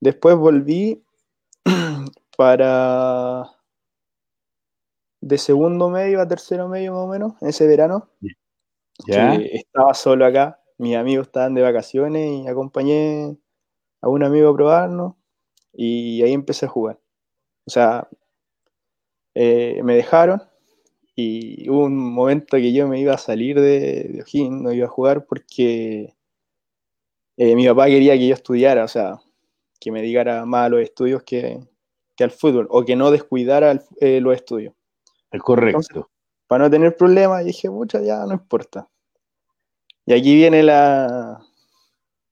[0.00, 1.04] Después volví
[2.36, 3.52] para
[5.20, 8.10] de segundo medio a tercero medio más o menos, ese verano.
[9.06, 9.34] ¿Ya?
[9.36, 13.38] estaba solo acá, mis amigos estaban de vacaciones y acompañé
[14.00, 15.14] a un amigo a probarnos
[15.72, 16.98] y ahí empecé a jugar.
[17.64, 18.08] O sea,
[19.40, 20.42] eh, me dejaron
[21.14, 24.86] y hubo un momento que yo me iba a salir de, de O'Higgins, no iba
[24.86, 26.16] a jugar porque
[27.36, 29.20] eh, mi papá quería que yo estudiara, o sea,
[29.78, 31.60] que me dedicara más a los estudios que,
[32.18, 34.74] al fútbol, o que no descuidara eh, los estudios.
[35.30, 36.10] Es correcto.
[36.48, 38.88] para no tener problemas, dije, mucha, ya no importa.
[40.04, 41.40] Y aquí viene la,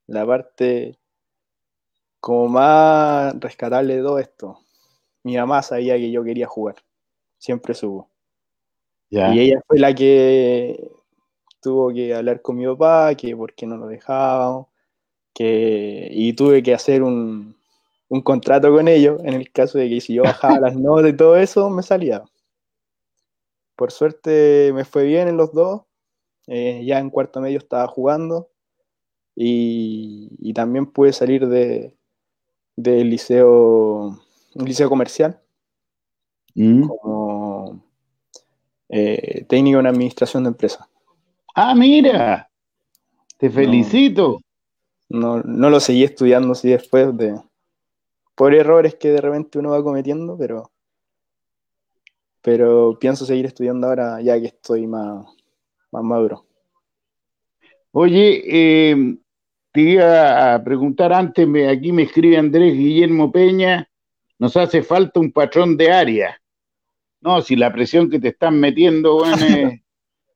[0.09, 0.99] la parte
[2.19, 4.59] como más rescatable de todo esto.
[5.23, 6.77] Mi mamá sabía que yo quería jugar,
[7.38, 8.11] siempre subo.
[9.09, 10.90] Y ella fue la que
[11.61, 14.66] tuvo que hablar con mi papá, que por qué no lo dejábamos,
[15.33, 17.57] que, y tuve que hacer un,
[18.09, 21.16] un contrato con ellos en el caso de que si yo bajaba las notas y
[21.16, 22.25] todo eso, me salía.
[23.77, 25.83] Por suerte me fue bien en los dos.
[26.49, 28.51] Eh, ya en cuarto medio estaba jugando
[29.35, 31.96] y, y también pude salir de,
[32.77, 34.16] del liceo,
[34.55, 35.40] un liceo comercial
[36.55, 36.87] mm.
[36.87, 37.26] como
[38.88, 40.87] eh, técnico en administración de empresas.
[41.55, 42.51] Ah, mira,
[43.38, 44.40] te felicito
[45.09, 47.40] no, no lo seguí estudiando así después de
[48.35, 50.70] por errores que de repente uno va cometiendo, pero
[52.42, 55.27] pero pienso seguir estudiando ahora ya que estoy más,
[55.90, 56.44] más maduro.
[57.90, 59.18] Oye, em,
[59.72, 63.88] te iba a preguntar antes, me, aquí me escribe Andrés Guillermo Peña,
[64.38, 66.40] nos hace falta un patrón de área.
[67.27, 69.37] No, si la presión que te están metiendo, bueno,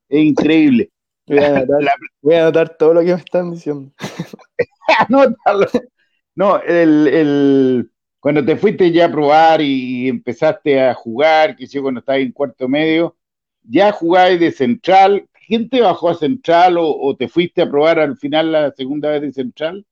[0.08, 0.90] es, increíble.
[1.26, 3.92] Voy a, anotar, todo lo que me están diciendo.
[6.36, 12.00] No, el, cuando te fuiste ya a probar y empezaste a jugar, que yo cuando
[12.00, 13.16] estabas en cuarto medio,
[13.62, 15.28] ya jugabas de central.
[15.46, 19.22] ¿Quién te bajó a central o, te fuiste a probar al final la segunda vez
[19.22, 19.86] de central?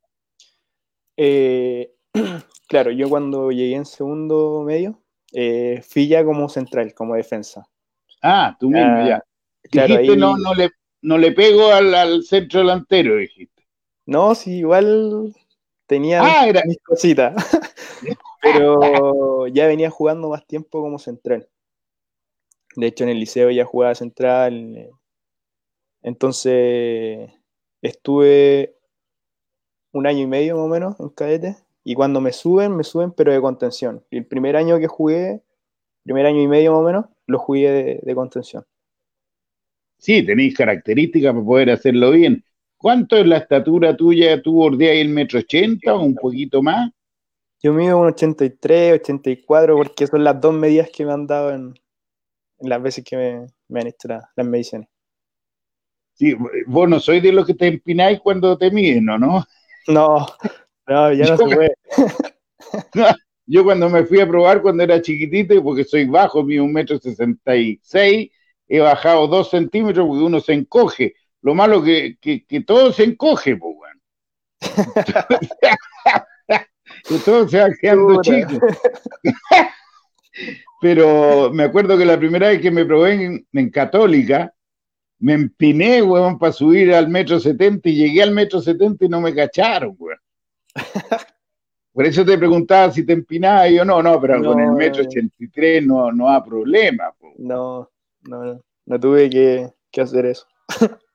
[1.17, 1.93] Eh,
[2.69, 7.69] claro, yo cuando llegué en segundo medio, eh, fui ya como central, como defensa.
[8.23, 9.23] Ah, tú mismo, ya.
[9.62, 10.71] dijiste, no, no, le,
[11.03, 13.67] no le pego al, al centro delantero, dijiste.
[14.07, 15.35] No, sí, igual
[15.87, 17.35] tenía ah, mis cositas.
[18.43, 21.49] Pero ya venía jugando más tiempo como central.
[22.77, 24.91] De hecho, en el liceo ya jugaba central.
[26.03, 27.31] Entonces,
[27.83, 28.77] estuve
[29.93, 31.57] un año y medio más o menos en cadete.
[31.88, 34.05] Y cuando me suben, me suben, pero de contención.
[34.11, 35.40] El primer año que jugué,
[36.03, 38.66] primer año y medio más o menos, lo jugué de, de contención.
[39.96, 42.44] Sí, tenéis características para poder hacerlo bien.
[42.77, 44.42] ¿Cuánto es la estatura tuya?
[44.42, 46.90] ¿Tú bordeas el metro ochenta o un poquito más?
[47.62, 51.72] Yo mido un 83, 84, porque son las dos medidas que me han dado en,
[52.59, 54.90] las veces que me, han hecho las mediciones.
[56.12, 59.16] Sí, vos no sois de los que te empináis cuando te miden, ¿no?
[59.16, 59.46] No,
[59.87, 60.27] no,
[60.88, 61.74] ya no se puede.
[63.46, 66.98] yo cuando me fui a probar cuando era chiquitito, porque soy bajo, mido un metro
[66.98, 68.31] sesenta y seis,
[68.66, 71.14] he bajado dos centímetros porque uno se encoge.
[71.42, 74.01] Lo malo que, que, que todo se encoge, pues, bueno.
[77.09, 78.59] que todo se va quedando chico.
[80.81, 84.55] Pero me acuerdo que la primera vez que me probé en, Católica,
[85.18, 89.20] me empiné, weón, para subir al metro setenta y llegué al metro setenta y no
[89.20, 90.18] me cacharon, weón.
[91.93, 95.03] Por eso te preguntaba si te empinabas y yo no, no, pero con el metro
[95.03, 97.12] ochenta y tres no, no hay problema.
[97.38, 100.47] No, no, no, no tuve que, que hacer eso.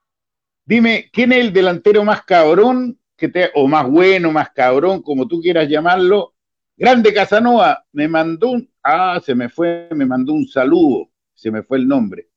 [0.65, 5.27] Dime, ¿quién es el delantero más cabrón que te, o más bueno, más cabrón, como
[5.27, 6.33] tú quieras llamarlo?
[6.75, 11.63] Grande Casanova, me mandó un, ah, se me fue, me mandó un saludo, se me
[11.63, 12.29] fue el nombre.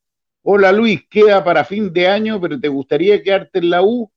[0.43, 4.11] Hola Luis, queda para fin de año, pero ¿te gustaría quedarte en la U?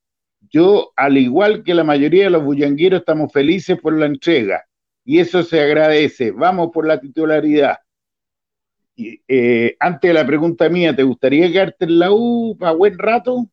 [0.51, 4.65] Yo, al igual que la mayoría de los bullangueros, estamos felices por la entrega
[5.05, 6.31] y eso se agradece.
[6.31, 7.77] Vamos por la titularidad.
[8.95, 12.97] Y, eh, antes de la pregunta mía, ¿te gustaría quedarte en la U para buen
[12.97, 13.47] rato?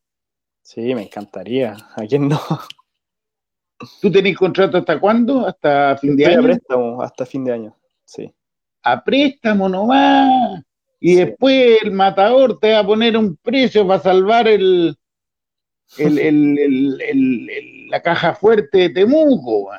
[0.61, 1.77] Sí, me encantaría.
[1.95, 2.39] ¿A quién no?
[4.01, 5.47] ¿Tú tenés contrato hasta cuándo?
[5.47, 6.39] ¿Hasta fin de año?
[6.39, 8.33] A préstamo, hasta fin de año, sí.
[8.83, 10.61] A préstamo nomás.
[10.99, 14.97] Y después el matador te va a poner un precio para salvar el,
[17.89, 19.71] la caja fuerte de Temuco.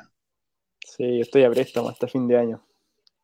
[0.80, 2.64] Sí, yo estoy a préstamo hasta fin de año.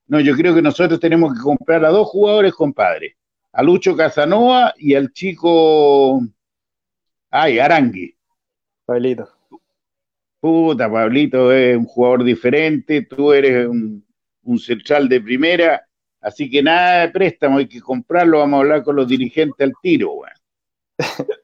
[0.07, 3.17] No, yo creo que nosotros tenemos que comprar a dos jugadores, compadre.
[3.53, 6.21] A Lucho Casanova y al chico.
[7.31, 8.15] Ay, Arangui.
[8.85, 9.29] Pablito.
[10.41, 14.05] Puta, Pablito es un jugador diferente, tú eres un,
[14.59, 15.83] central de primera,
[16.21, 19.73] así que nada de préstamo, hay que comprarlo, vamos a hablar con los dirigentes al
[19.81, 20.21] tiro.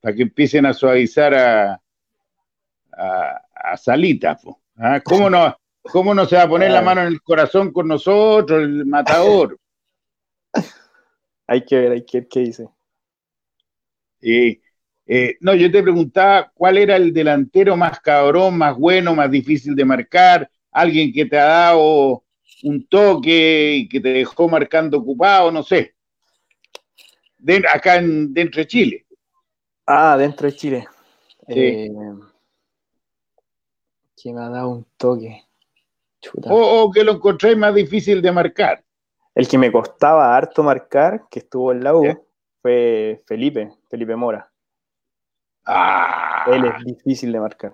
[0.00, 1.82] Para que empiecen a suavizar a,
[2.92, 4.38] a, Salita,
[4.76, 5.00] ¿ah?
[5.04, 8.62] ¿Cómo, no, ¿Cómo no se va a poner la mano en el corazón con nosotros,
[8.62, 9.58] el matador?
[11.46, 12.68] hay que ver, hay que ver qué dice.
[14.20, 14.60] Sí.
[15.06, 19.74] Eh, no, yo te preguntaba cuál era el delantero más cabrón, más bueno, más difícil
[19.74, 22.22] de marcar, alguien que te ha dado
[22.62, 25.94] un toque y que te dejó marcando ocupado, no sé.
[27.72, 29.06] acá en, dentro de Chile.
[29.92, 30.88] Ah, dentro de Chile.
[31.48, 31.54] Sí.
[31.56, 31.90] Eh,
[34.16, 35.42] ¿Quién me ha dado un toque?
[36.44, 38.84] O, que lo encontré más difícil de marcar.
[39.34, 42.26] El que me costaba harto marcar, que estuvo en la U,
[42.60, 44.50] fue Felipe, Felipe Mora.
[45.64, 47.72] Ah, Él es difícil de marcar.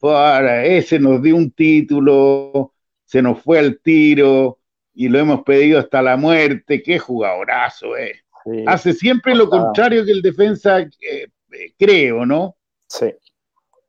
[0.00, 2.72] Para, ese nos dio un título,
[3.04, 4.58] se nos fue al tiro
[4.94, 6.82] y lo hemos pedido hasta la muerte.
[6.82, 8.22] Qué jugadorazo, eh.
[8.66, 12.56] Hace siempre lo contrario que el defensa, eh, eh, creo, ¿no?
[12.86, 13.14] Sí.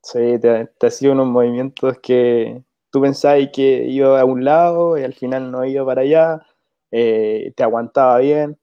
[0.02, 5.04] Sí, te, te sido unos movimientos que tú pensabas que iba a un lado y
[5.04, 6.46] al final no iba para allá.
[6.92, 8.58] Eh, te aguantaba bien,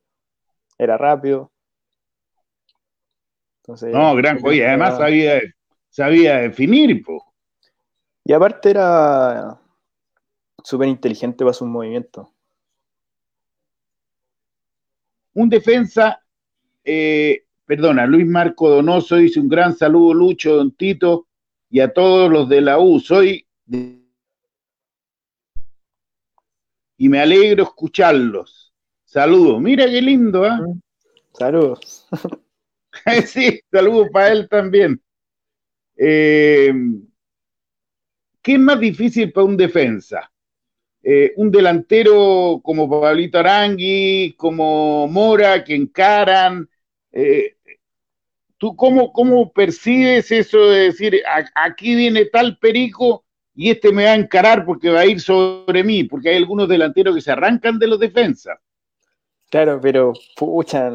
[0.78, 1.50] era rápido
[3.92, 4.68] no, gran joya.
[4.68, 5.40] Además sabía,
[5.88, 7.02] sabía definir.
[8.24, 9.58] Y aparte era
[10.62, 12.28] súper inteligente para sus movimientos.
[15.34, 16.20] Un defensa,
[16.84, 21.28] eh, perdona, Luis Marco Donoso dice un gran saludo, Lucho, Don Tito,
[21.70, 22.98] y a todos los de la U.
[22.98, 23.46] Soy
[26.98, 28.74] y me alegro escucharlos.
[29.04, 29.60] Saludos.
[29.60, 30.58] Mira qué lindo, ¿ah?
[31.32, 32.08] Saludos.
[33.26, 35.00] sí, saludos para él también.
[35.96, 36.74] Eh,
[38.42, 40.28] ¿Qué es más difícil para un defensa?
[41.04, 46.68] Eh, un delantero como Pablito Arangui, como Mora, que encaran.
[47.12, 47.58] Eh,
[48.60, 51.22] ¿Tú cómo, cómo, percibes eso de decir,
[51.54, 55.82] aquí viene tal perico y este me va a encarar porque va a ir sobre
[55.82, 56.04] mí?
[56.04, 58.58] Porque hay algunos delanteros que se arrancan de los defensas.
[59.48, 60.92] Claro, pero pucha,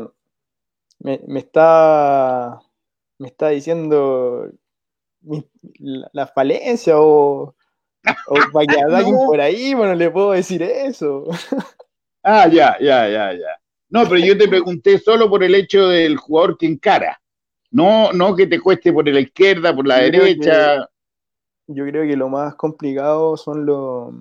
[0.99, 2.61] me, está,
[3.18, 4.51] me está diciendo
[5.80, 7.55] la, falencia o,
[8.28, 8.36] o
[8.91, 11.26] alguien por ahí, bueno, le puedo decir eso.
[12.22, 13.59] ah, ya, ya, ya, ya.
[13.89, 17.20] No, pero yo te pregunté solo por el hecho del jugador que encara.
[17.76, 20.90] No, no que te cueste por la izquierda, por la derecha.
[21.68, 24.14] yo creo que lo más complicado son los,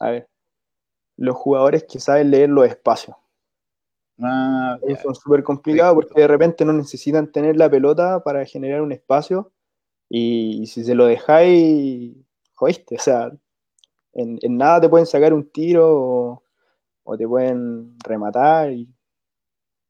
[0.00, 0.28] a ver,
[1.16, 3.16] los jugadores que saben leer los espacios.
[4.20, 8.90] Ah, son súper complicados porque de repente no necesitan tener la pelota para generar un
[8.90, 9.52] espacio
[10.08, 12.16] y, si se lo dejáis,
[12.54, 13.30] jodiste, o sea,
[14.12, 16.42] en, nada te pueden sacar un tiro
[17.04, 18.88] o, te pueden rematar y,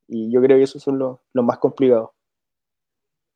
[0.09, 2.11] yo creo que esos son los, más complicados.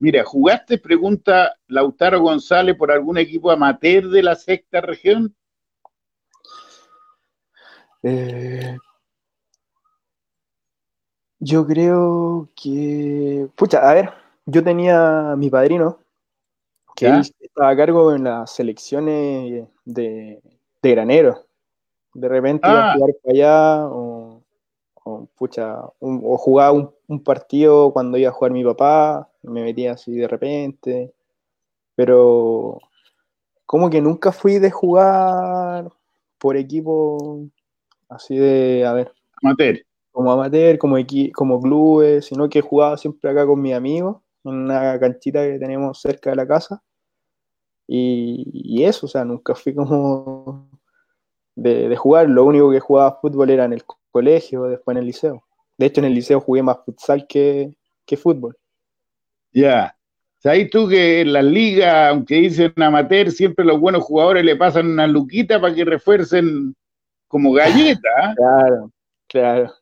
[0.03, 5.33] Mira, ¿jugaste, pregunta Lautaro González, por algún equipo amateur de la sexta región?
[8.03, 8.77] Eh,
[11.39, 13.47] yo creo que.
[13.55, 14.11] Pucha, a ver,
[14.45, 16.01] yo tenía mi padrino,
[16.97, 17.07] que
[17.39, 20.43] estaba a cargo en las selecciones de,
[20.83, 21.47] granero.
[22.13, 22.95] De repente iba a ah.
[22.97, 24.43] jugar para allá, o,
[25.37, 30.29] pucha, o jugaba un, partido cuando iba a jugar mi papá, me metía así de
[30.29, 31.13] repente.
[31.95, 32.79] Pero
[33.67, 35.91] como que nunca fui de jugar
[36.39, 37.47] por equipo
[38.09, 39.13] así de, a ver.
[39.43, 39.83] Amateur
[40.13, 40.97] como amateur, como,
[41.35, 45.59] como clubes, sino que he jugado siempre acá con mis amigos, en una canchita que
[45.59, 46.83] tenemos cerca de la casa.
[47.89, 50.71] Y, eso, o sea, nunca fui como
[51.57, 52.29] de, jugar.
[52.29, 55.45] Lo único que jugaba fútbol era en el colegio, después en el liceo.
[55.77, 57.75] De hecho, en el liceo jugué más futsal que,
[58.17, 58.57] fútbol.
[59.53, 59.97] Ya.
[60.39, 64.91] ¿Sabes tú que en las ligas, aunque dicen amateur, siempre los buenos jugadores le pasan
[64.91, 66.75] una luquita para que refuercen
[67.27, 68.09] como galleta?
[68.23, 68.35] ¿ah?
[68.37, 68.93] Claro,
[69.29, 69.73] claro.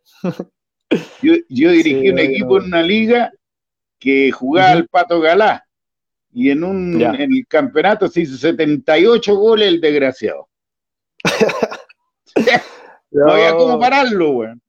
[1.23, 1.35] Yo,
[1.73, 3.33] dirigí un equipo en una liga
[3.99, 5.67] que jugaba al Pato Galá
[6.33, 10.49] y en un en el campeonato se hizo 78 goles el desgraciado.
[13.11, 14.63] no, había cómo pararlo, weón.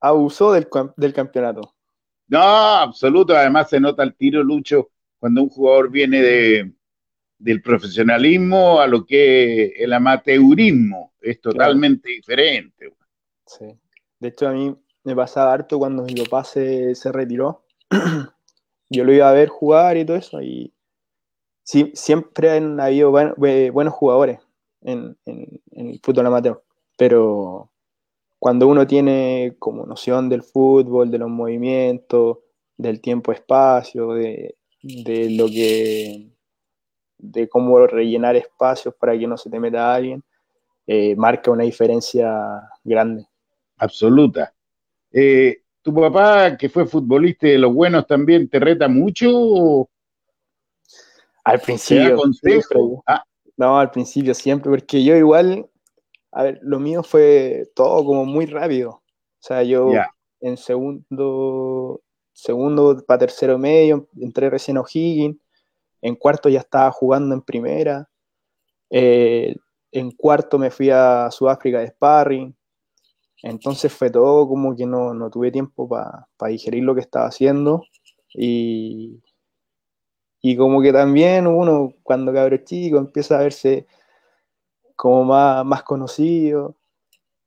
[0.00, 1.74] Abusó del, del campeonato.
[2.28, 3.36] No, absoluto.
[3.36, 6.72] Además se nota el tiro, Lucho, cuando un jugador viene de,
[7.38, 11.12] del profesionalismo a lo que es el amateurismo.
[11.20, 12.94] Es totalmente diferente.
[13.46, 13.66] Sí.
[14.18, 17.64] De hecho, a mí me pasaba harto cuando mi papá se, se retiró.
[18.90, 20.72] Yo lo iba a ver jugar y todo eso, y
[21.62, 24.40] sí, siempre han habido buenos jugadores
[24.80, 26.62] en, en, el fútbol amateur,
[26.96, 27.70] pero
[28.40, 32.38] cuando uno tiene como noción del fútbol, de los movimientos,
[32.76, 36.26] del tiempo-espacio, de, de lo que
[37.18, 40.24] de cómo rellenar espacios para que no se te meta alguien,
[40.86, 43.26] eh, marca una diferencia grande.
[43.76, 44.54] Absoluta.
[45.12, 49.86] Eh, ¿Tu papá, que fue futbolista de los buenos, también te reta mucho?
[51.44, 53.02] Al principio.
[53.06, 53.22] Ah.
[53.58, 55.68] No, al principio siempre, porque yo igual,
[56.32, 58.90] a ver, lo mío fue todo como muy rápido.
[58.90, 59.90] O sea, yo
[60.40, 62.00] en segundo,
[62.32, 65.38] segundo para tercero medio, entré recién a O'Higgins,
[66.02, 68.08] en cuarto ya estaba jugando en primera,
[68.90, 69.54] eh,
[69.92, 72.54] en cuarto me fui a Sudáfrica de sparring,
[73.42, 77.84] entonces fue todo como que no, tuve tiempo para digerir lo que estaba haciendo.
[78.34, 79.20] Y,
[80.42, 83.86] y como que también uno cuando cabro chico empieza a verse
[85.00, 86.76] como más, más conocido.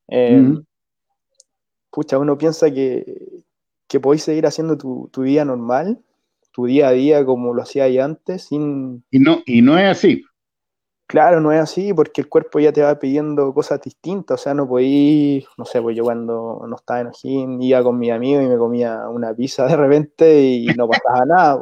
[0.07, 0.55] Eh,
[1.91, 3.43] pucha, uno piensa que,
[3.87, 6.03] que podéis seguir haciendo tu, tu, día normal,
[6.51, 9.05] tu día a día como lo hacía antes, sin...
[9.11, 10.23] Y no, y no es así.
[11.05, 14.55] Claro, no es así porque el cuerpo ya te va pidiendo cosas distintas, o sea,
[14.55, 18.41] no podéis, no sé, pues yo cuando no estaba en Ojín iba con mi amigo
[18.41, 21.61] y me comía una pizza de repente y no pasaba nada.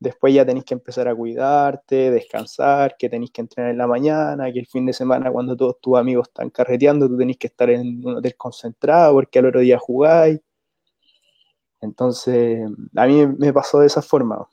[0.00, 4.52] Después ya tenéis que empezar a cuidarte, descansar, que tenéis que entrenar en la mañana,
[4.52, 7.68] que el fin de semana cuando todos tus amigos están carreteando, tú tenéis que estar
[7.70, 10.40] en un hotel concentrado porque al otro día jugáis.
[11.80, 12.60] Entonces,
[12.94, 14.46] a mí me pasó de esa forma.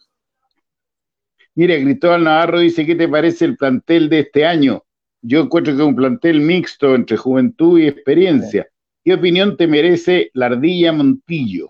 [1.53, 4.83] Mira, Cristóbal Navarro dice, ¿qué te parece el plantel de este año?
[5.21, 8.67] Yo encuentro que es un plantel mixto entre juventud y experiencia.
[9.03, 11.69] ¿Qué opinión te merece la ardilla Montillo?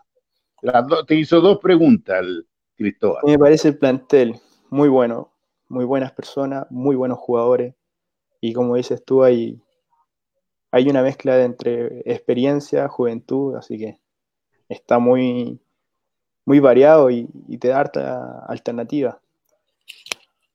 [1.07, 2.25] te hizo dos preguntas,
[2.77, 3.23] Cristóbal.
[3.25, 5.31] Me parece el plantel muy bueno,
[5.69, 7.75] muy buenas personas, muy buenos jugadores.
[8.41, 9.61] Y como dices tú, hay,
[10.71, 13.99] hay una mezcla entre experiencia, juventud, así que
[14.69, 15.59] está muy,
[16.45, 19.19] muy variado y, y te da harta alternativa.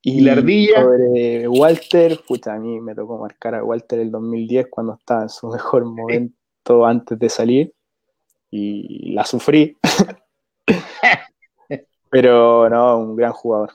[0.02, 0.82] Y, la ardilla.
[0.82, 5.28] Sobre Walter, pucha, a mí me tocó marcar a Walter el 2010 cuando estaba en
[5.28, 7.74] su mejor momento antes de salir.
[8.50, 9.76] Y la sufrí.
[12.10, 13.70] Pero no, un gran jugador.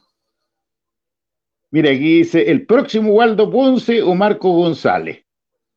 [1.72, 5.26] Mira, aquí dice: el próximo Waldo Ponce o Marco González.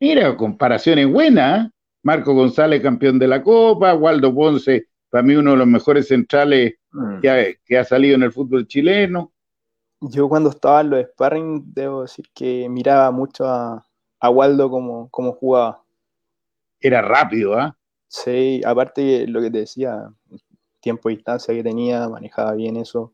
[0.00, 1.66] Mira, comparaciones buenas.
[1.66, 1.70] ¿eh?
[2.02, 3.94] Marco González, campeón de la Copa.
[3.94, 7.20] Waldo Ponce, para mí, uno de los mejores centrales mm.
[7.20, 9.32] que ha salido en el fútbol chileno
[10.00, 13.84] yo cuando estaba en los sparring, debo decir que miraba mucho a,
[14.30, 15.82] Waldo como, como, jugaba.
[16.80, 17.76] Era rápido, ¿ah?
[18.08, 20.10] Sí, aparte lo que te decía,
[20.80, 23.12] tiempo y distancia que tenía, manejaba bien eso,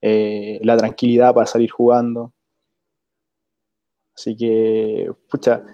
[0.00, 2.32] eh, la tranquilidad para salir jugando.
[4.16, 5.64] Así que, pucha,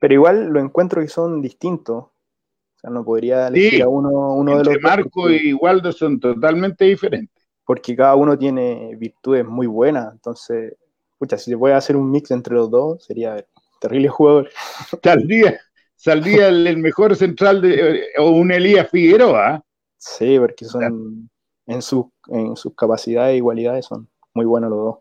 [0.00, 2.04] pero igual lo encuentro que son distintos.
[2.04, 4.82] O sea, no podría elegir a uno, uno de los.
[4.82, 10.12] Marco y Waldo son totalmente diferentes porque cada uno tiene virtudes muy buenas.
[10.12, 10.74] Entonces,
[11.18, 13.44] pucha, si se puede hacer un mix entre los dos, sería
[13.80, 14.50] terrible jugador.
[15.02, 15.60] Saldría,
[15.96, 19.64] saldría el, mejor central de, o un Elías Figueroa.
[20.04, 21.30] Sí, porque son
[21.66, 24.98] en, su, en sus capacidades y cualidades son muy buenos los dos.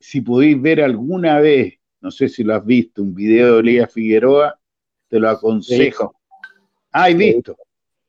[0.00, 3.92] Si podéis ver alguna vez, no sé si lo has visto, un video de Elías
[3.92, 4.58] Figueroa,
[5.08, 6.16] te lo aconsejo.
[6.90, 7.54] Ah, he visto.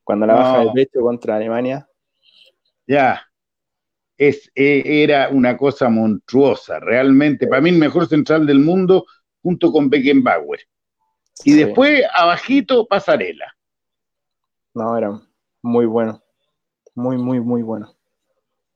[0.01, 1.88] Cuando la baja de pecho contra Alemania.
[2.88, 3.21] Ya,
[4.17, 7.47] es, e, era una cosa monstruosa, realmente.
[7.47, 9.05] Para mí el mejor central del mundo
[9.41, 10.61] junto con Beckenbauer.
[11.43, 13.53] Y después, abajito, Pasarela.
[14.74, 15.21] No, era
[15.64, 16.22] muy bueno.
[16.93, 17.95] Muy, muy, muy bueno.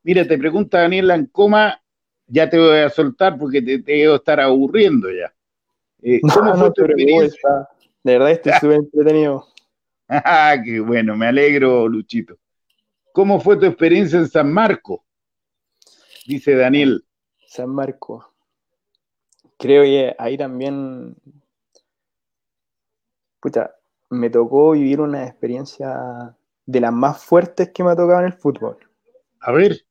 [0.02, 1.80] Mira, te pregunta Daniel Lancoma,
[2.26, 5.32] ya te voy a soltar porque te, te debo estar aburriendo ya.
[6.02, 7.70] Eh, ¿Cómo fue tu experiencia?
[8.04, 9.46] De verdad estoy súper entretenido.
[10.08, 12.38] Ah, qué bueno, me alegro, Luchito.
[13.12, 15.02] ¿Cómo fue tu experiencia en San Marcos?
[16.26, 17.06] dice Daniel.
[17.48, 18.34] San Marco.
[19.58, 21.16] Creo que ahí también,
[23.40, 23.76] puta,
[24.10, 26.36] me tocó vivir una experiencia
[26.68, 28.78] de las más fuertes que me ha tocado en el fútbol.
[29.40, 29.84] A ver.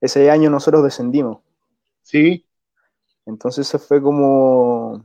[0.00, 1.38] ese año nosotros descendimos.
[2.02, 2.44] Sí.
[3.24, 5.04] Entonces eso fue como,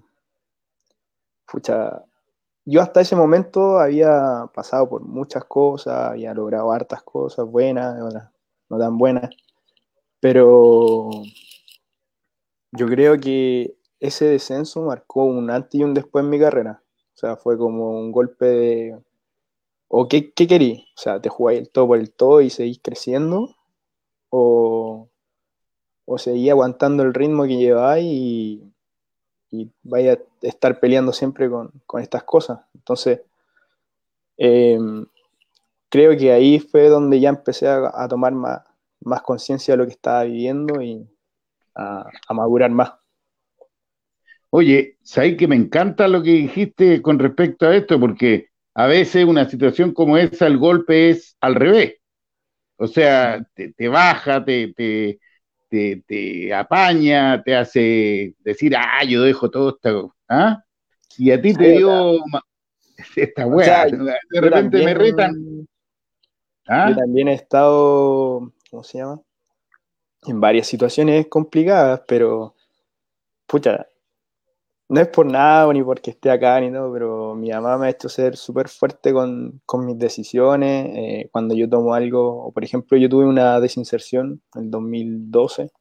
[1.45, 2.03] pucha,
[2.65, 7.95] yo hasta ese momento había pasado por muchas cosas, había logrado hartas cosas buenas,
[8.69, 9.29] no tan buenas,
[10.19, 11.11] pero
[12.71, 16.81] yo creo que ese descenso marcó un antes y un después en mi carrera.
[17.13, 18.99] O sea, fue como un golpe de...
[19.87, 20.87] ¿O qué, qué querí?
[20.97, 23.55] O sea, ¿te jugáis el todo por el todo y seguís creciendo?
[24.29, 25.09] ¿O,
[26.05, 28.63] o seguís aguantando el ritmo que lleváis y,
[29.51, 32.61] y vaya a estar peleando siempre con, con estas cosas?
[32.75, 33.21] Entonces,
[34.37, 34.77] eh,
[35.89, 38.61] creo que ahí fue donde ya empecé a, a tomar más,
[39.01, 41.07] más conciencia de lo que estaba viviendo y
[41.75, 42.93] a, a madurar más.
[44.49, 49.23] Oye, sabes que me encanta lo que dijiste con respecto a esto, porque a veces
[49.23, 51.95] una situación como esa, el golpe es al revés.
[52.77, 55.17] O sea, te, te baja, te, te,
[56.05, 60.13] te, apaña, te hace decir, ah, yo dejo todo esto.
[60.27, 60.61] ¿ah?
[61.17, 62.19] Y a ti te dio
[63.15, 63.85] esta weá.
[63.85, 65.67] O sea, de repente también, me retan.
[66.67, 66.89] ¿Ah?
[66.89, 69.21] Yo también he estado, ¿cómo se llama?
[70.27, 72.55] En varias situaciones complicadas, pero,
[73.45, 73.87] pucha,
[74.87, 77.89] no es por nada ni porque esté acá ni todo, pero mi mamá me ha
[77.89, 80.91] hecho ser súper fuerte con, con, mis decisiones.
[80.95, 85.71] Eh, cuando yo tomo algo, por ejemplo, yo tuve una desinserción en 2012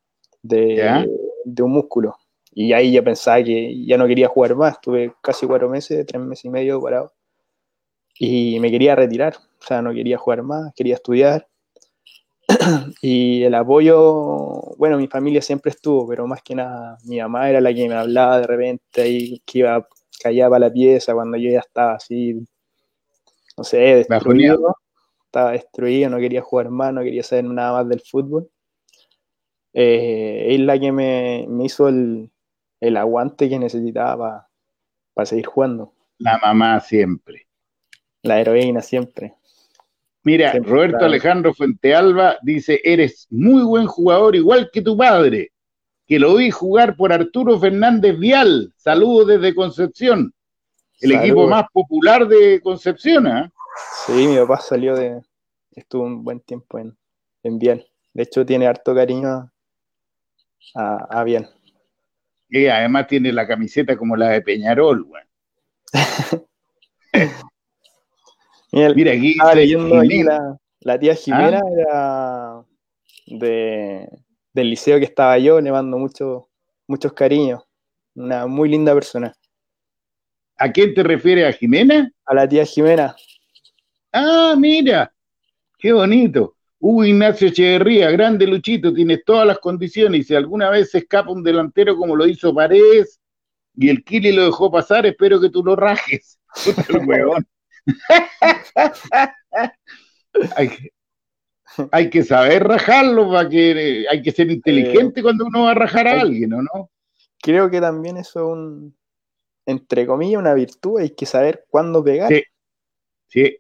[0.43, 1.07] de,
[1.45, 2.17] de, un músculo.
[2.53, 4.81] Y ahí ya pensaba que ya no quería jugar más.
[4.81, 7.13] Tuve casi cuatro meses, tres meses y medio parado.
[8.19, 9.35] Y me quería retirar.
[9.37, 11.49] O sea, no quería jugar más, quería estudiar.
[13.03, 17.61] y el apoyo, bueno, mi familia siempre estuvo, pero más que nada mi mamá era
[17.61, 19.87] la que me hablaba de repente y que iba,
[20.23, 22.45] callaba la pieza cuando yo ya estaba así,
[23.57, 24.77] no sé, destruido.
[25.27, 28.49] Estaba destruido, no quería jugar más, no quería saber nada más del fútbol.
[29.73, 32.31] Eh, es la que me, me hizo el,
[32.81, 34.49] el, aguante que necesitaba para
[35.13, 35.93] pa seguir jugando.
[36.19, 37.49] La mamá siempre.
[38.23, 39.35] La heroína siempre.
[40.25, 41.07] Mira, Siempre Roberto claro.
[41.07, 45.53] Alejandro Fuentealba dice, eres muy buen jugador, igual que tu padre,
[46.07, 48.73] que lo vi jugar por Arturo Fernández Vial.
[48.77, 50.33] Saludos desde Concepción,
[51.01, 51.25] el Saludos.
[51.25, 53.27] equipo más popular de Concepción.
[53.27, 53.51] ¿eh?
[54.07, 55.21] Sí, mi papá salió de,
[55.73, 56.97] estuvo un buen tiempo en,
[57.43, 57.87] en Vial.
[58.15, 59.51] De hecho, tiene harto cariño
[60.75, 61.51] a, a Vial.
[62.49, 65.23] Y además tiene la camiseta como la de Peñarol, güey.
[68.75, 71.71] Mira, aquí estaba leyendo aquí la, la, tía Jimena ¿Ah?
[71.79, 72.65] era
[73.27, 74.09] de,
[74.53, 76.49] del liceo que estaba yo, le mando mucho,
[76.89, 77.63] muchos cariños.
[78.17, 79.33] Una muy linda persona.
[80.57, 81.55] ¿A quién te refieres?
[81.55, 82.11] ¿A Jimena?
[82.25, 83.15] A la tía Jimena.
[84.13, 85.15] Ah, mira,
[85.79, 86.57] qué bonito.
[86.81, 91.31] Hugo Ignacio Echeverría, grande Luchito, tienes todas las condiciones y si alguna vez se escapa
[91.31, 93.21] un delantero como lo hizo Paredes
[93.77, 96.41] y el Kili lo dejó pasar, espero que tú lo rajes.
[96.89, 97.47] el huevón
[100.57, 100.71] hay,
[101.91, 105.75] hay, que saber rajarlo para que hay que ser inteligente eh, cuando uno va a
[105.75, 106.91] rajar a alguien, ¿o no?
[107.41, 108.97] Creo que también eso es un,
[109.67, 112.33] entre comillas, una virtud, hay que saber cuándo pegar.
[112.33, 112.43] Sí,
[113.27, 113.59] sí,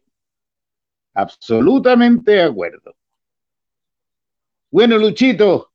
[1.14, 2.94] absolutamente de acuerdo.
[4.70, 5.70] Bueno, Luchito,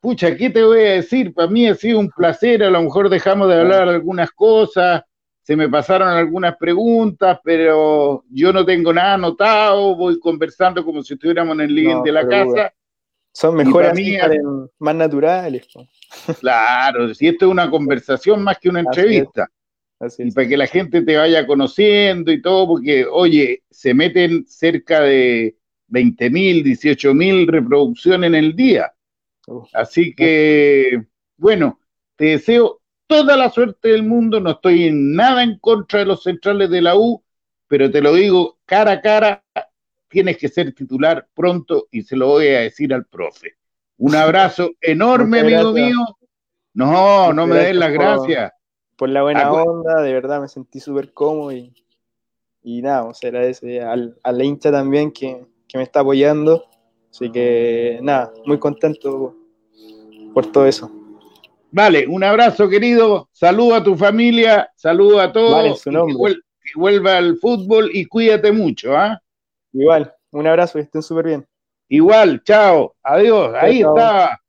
[0.00, 1.34] pucha, ¿qué te voy a decir?
[1.34, 5.02] Para mí ha sido un placer, a lo mejor dejamos de hablar algunas cosas,
[5.46, 11.14] se me pasaron algunas preguntas, pero yo no tengo nada anotado, voy conversando como si
[11.14, 12.44] estuviéramos en el living no, de la casa.
[12.44, 12.70] Bueno.
[13.30, 14.16] Son mejores mí,
[14.80, 15.68] más naturales.
[16.40, 19.44] Claro, si esto es una conversación más que una entrevista.
[19.44, 20.14] Así es.
[20.14, 20.28] Así es.
[20.30, 25.02] Y para que la gente te vaya conociendo y todo, porque, oye, se meten cerca
[25.02, 28.92] de 20 mil, 18 mil reproducciones en el día.
[29.72, 31.04] Así que,
[31.36, 31.78] bueno,
[32.16, 36.22] te deseo toda la suerte del mundo, no estoy en nada en contra de los
[36.22, 37.22] centrales de la U,
[37.68, 39.44] pero te lo digo cara a cara,
[40.08, 43.56] tienes que ser titular pronto y se lo voy a decir al profe.
[43.98, 45.96] Un abrazo enorme, amigo mío.
[46.74, 48.52] No, no me des las gracias.
[48.96, 51.74] Por, la buena Acu onda, de verdad me sentí súper cómodo y,
[52.62, 56.64] y nada, o sea, ese, al, a la hincha también que, que me está apoyando.
[57.10, 59.34] Así que nada, muy contento
[60.34, 60.90] por todo eso.
[61.76, 66.14] Vale, un abrazo querido, saludo a tu familia, saludo a todos, vale, su nombre.
[66.14, 69.12] Que, vuel que, vuelva al fútbol y cuídate mucho, ¿ah?
[69.12, 69.80] ¿eh?
[69.80, 71.46] Igual, un abrazo y estén súper bien.
[71.90, 73.94] Igual, chao, adiós, chao, ahí chao.
[73.94, 74.40] está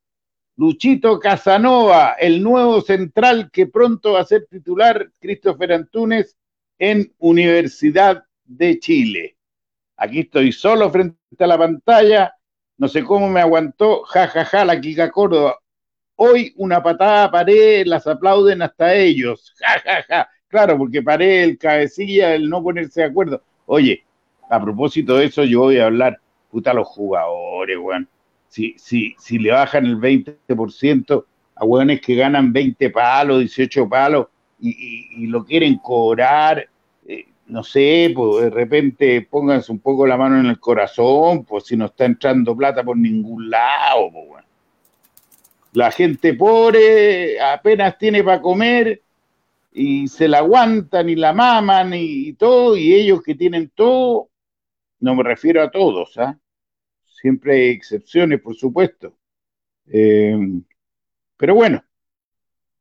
[0.56, 6.34] Luchito Casanova, el nuevo central que pronto va a ser titular, Christopher Antunes,
[6.78, 9.36] en Universidad de Chile.
[9.98, 12.34] Aquí estoy solo frente a la pantalla,
[12.78, 15.58] no sé cómo me aguantó, jajaja, ja, ja, la Kika Córdoba,
[16.20, 19.54] Hoy una patada a pared, las aplauden hasta ellos.
[19.60, 20.28] Ja, ja, ja.
[20.48, 23.42] Claro, porque pared, el cabecilla, el no ponerse de acuerdo.
[23.66, 24.04] Oye,
[24.50, 26.18] a propósito de eso, yo voy a hablar,
[26.50, 28.08] puta, los jugadores, weón.
[28.48, 34.26] Si, si, si le bajan el 20%, a hueones que ganan 20 palos, 18 palos
[34.58, 36.68] y, lo quieren cobrar.
[37.06, 41.66] Eh, no sé, pues de repente pónganse un poco la mano en el corazón, pues
[41.66, 44.10] si no está entrando plata por ningún lado.
[44.12, 44.44] Pues,
[45.78, 49.00] La gente pobre apenas tiene para comer
[49.72, 54.28] y se la aguantan y la maman y, todo, y ellos que tienen todo,
[54.98, 56.36] no me refiero a todos, ¿ah?
[57.06, 59.14] Siempre hay excepciones, por supuesto.
[59.86, 60.36] Eh,
[61.36, 61.80] pero bueno,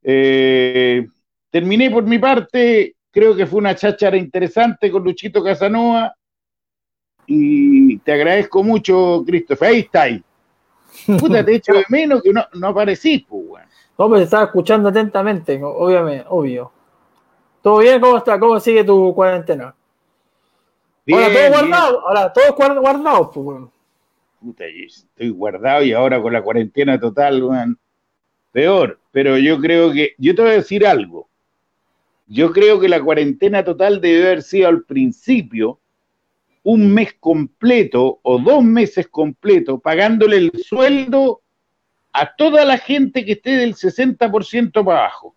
[0.01, 1.05] eh,
[1.51, 6.15] terminé por mi parte, creo que fue una cháchara interesante con Luchito Casanova
[7.27, 9.67] y te agradezco mucho, Christopher.
[9.69, 10.07] Ahí está.
[11.19, 13.67] Puta, te echo de menos que no, no aparecís, pues, bueno.
[13.97, 16.71] No, pues estaba escuchando atentamente, obviamente, obvio.
[17.61, 17.99] ¿Todo bien?
[17.99, 18.39] ¿Cómo está?
[18.39, 19.73] ¿Cómo sigue tu cuarentena?
[21.05, 23.71] Bien, ahora todo guardado, ahora todo guardado, pues, bueno.
[24.39, 27.79] Puta, estoy guardado y ahora con la cuarentena total, weón,
[28.51, 28.99] peor.
[29.11, 31.27] Pero yo creo que, yo te voy a decir algo.
[32.27, 35.79] Yo creo que la cuarentena total debe haber sido al principio
[36.69, 41.41] un mes completo o dos meses completos pagándole el sueldo
[42.11, 45.33] a toda la gente que esté del 60% para abajo.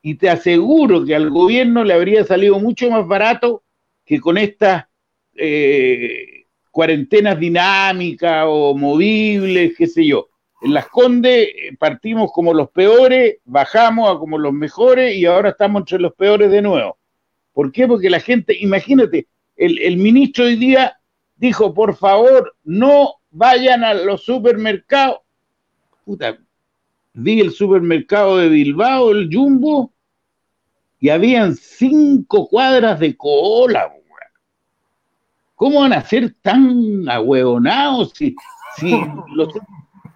[0.00, 3.64] Y te aseguro que al gobierno le habría salido mucho más barato
[4.06, 4.86] que con estas
[5.34, 10.30] eh, cuarentenas dinámicas o movibles, qué sé yo.
[10.62, 15.50] En Las Condes eh, partimos como los peores, bajamos a como los mejores y ahora
[15.50, 16.96] estamos entre los peores de nuevo.
[17.52, 17.86] ¿Por qué?
[17.86, 19.26] Porque la gente, imagínate,
[19.56, 20.98] el, ministro hoy día
[21.36, 25.20] dijo, por favor, no vayan a los supermercados.
[26.04, 26.38] Puta,
[27.14, 29.92] vi el supermercado de Bilbao, el Jumbo,
[31.00, 33.92] y habían cinco cuadras de cola.
[35.54, 38.36] ¿Cómo van a ser tan ahueonados si,
[38.76, 38.90] si
[39.34, 39.48] los,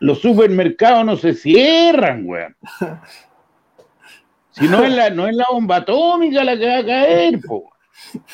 [0.00, 2.56] los supermercados no se cierran, weón.
[4.50, 7.70] Si no es la, no es la bomba atómica la que va a caer, po.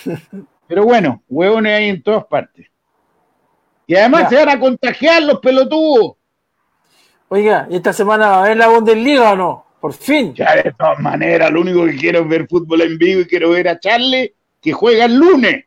[0.66, 2.66] Pero bueno, huevones hay en todas partes.
[3.86, 6.16] Y además se van a contagiar los pelotudos.
[7.28, 9.66] Oiga, ¿y esta semana va a haber la Bundesliga o no?
[9.80, 10.34] Por fin.
[10.34, 13.50] Ya de todas maneras, lo único que quiero es ver fútbol en vivo y quiero
[13.50, 15.64] ver a Charlie que juega el lunes.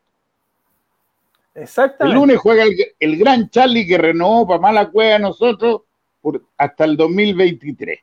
[1.56, 2.14] Exactamente.
[2.14, 5.82] El lunes juega el, el gran Charlie que renovó para mala cueva a nosotros
[6.58, 8.00] hasta el 2023.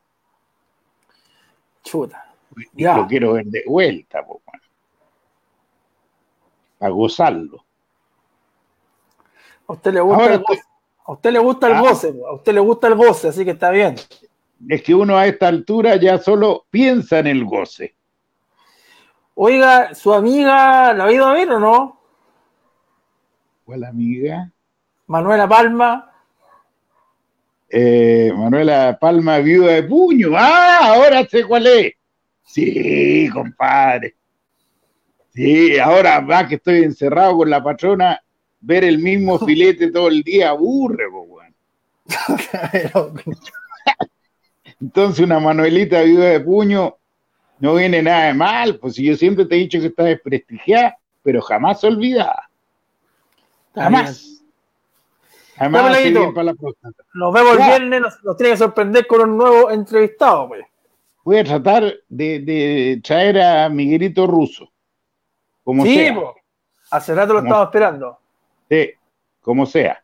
[1.83, 2.27] Chuta.
[2.73, 2.97] Ya.
[2.97, 4.41] Lo quiero ver de vuelta, po,
[6.81, 7.65] a gozarlo.
[9.69, 10.63] A usted le gusta el goce.
[11.05, 11.81] A usted le gusta el ah.
[11.81, 13.95] goce, a usted le gusta el goce, así que está bien.
[14.69, 17.95] Es que uno a esta altura ya solo piensa en el goce.
[19.35, 22.01] Oiga, ¿su amiga la ha ido a ver o no?
[23.65, 24.51] ¿Cuál amiga?
[25.07, 26.11] Manuela Palma.
[27.69, 30.31] Eh, Manuela Palma, viuda de puño.
[30.37, 31.93] Ah, ahora sé cuál es.
[32.45, 34.15] Sí, compadre.
[35.37, 38.19] Sí, ahora va que estoy encerrado con la patrona,
[38.61, 41.05] ver el mismo filete todo el día aburre,
[44.81, 46.97] Entonces una Manuelita viuda de puño
[47.59, 50.97] no viene nada de mal, pues si yo siempre te he dicho que está desprestigiada,
[51.23, 52.49] pero jamás olvidada.
[53.75, 54.43] Jamás.
[55.59, 55.99] Además,
[57.15, 60.65] Nos vemos el viernes, nos, tiene que sorprender con un nuevo entrevistado, pues.
[61.25, 64.71] Voy a tratar de, traer a Miguelito Russo.
[65.67, 66.15] Como sí, sea.
[66.93, 68.21] hace rato lo estaba esperando.
[68.71, 68.93] Sí,
[69.41, 70.01] como sea.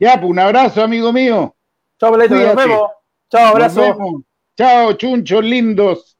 [0.00, 1.54] Ya, pues un abrazo, amigo mío.
[2.00, 2.90] Chao, Pelito, nos vemos.
[3.30, 4.24] Chao, abrazo.
[4.56, 6.15] Chao, chunchos lindos.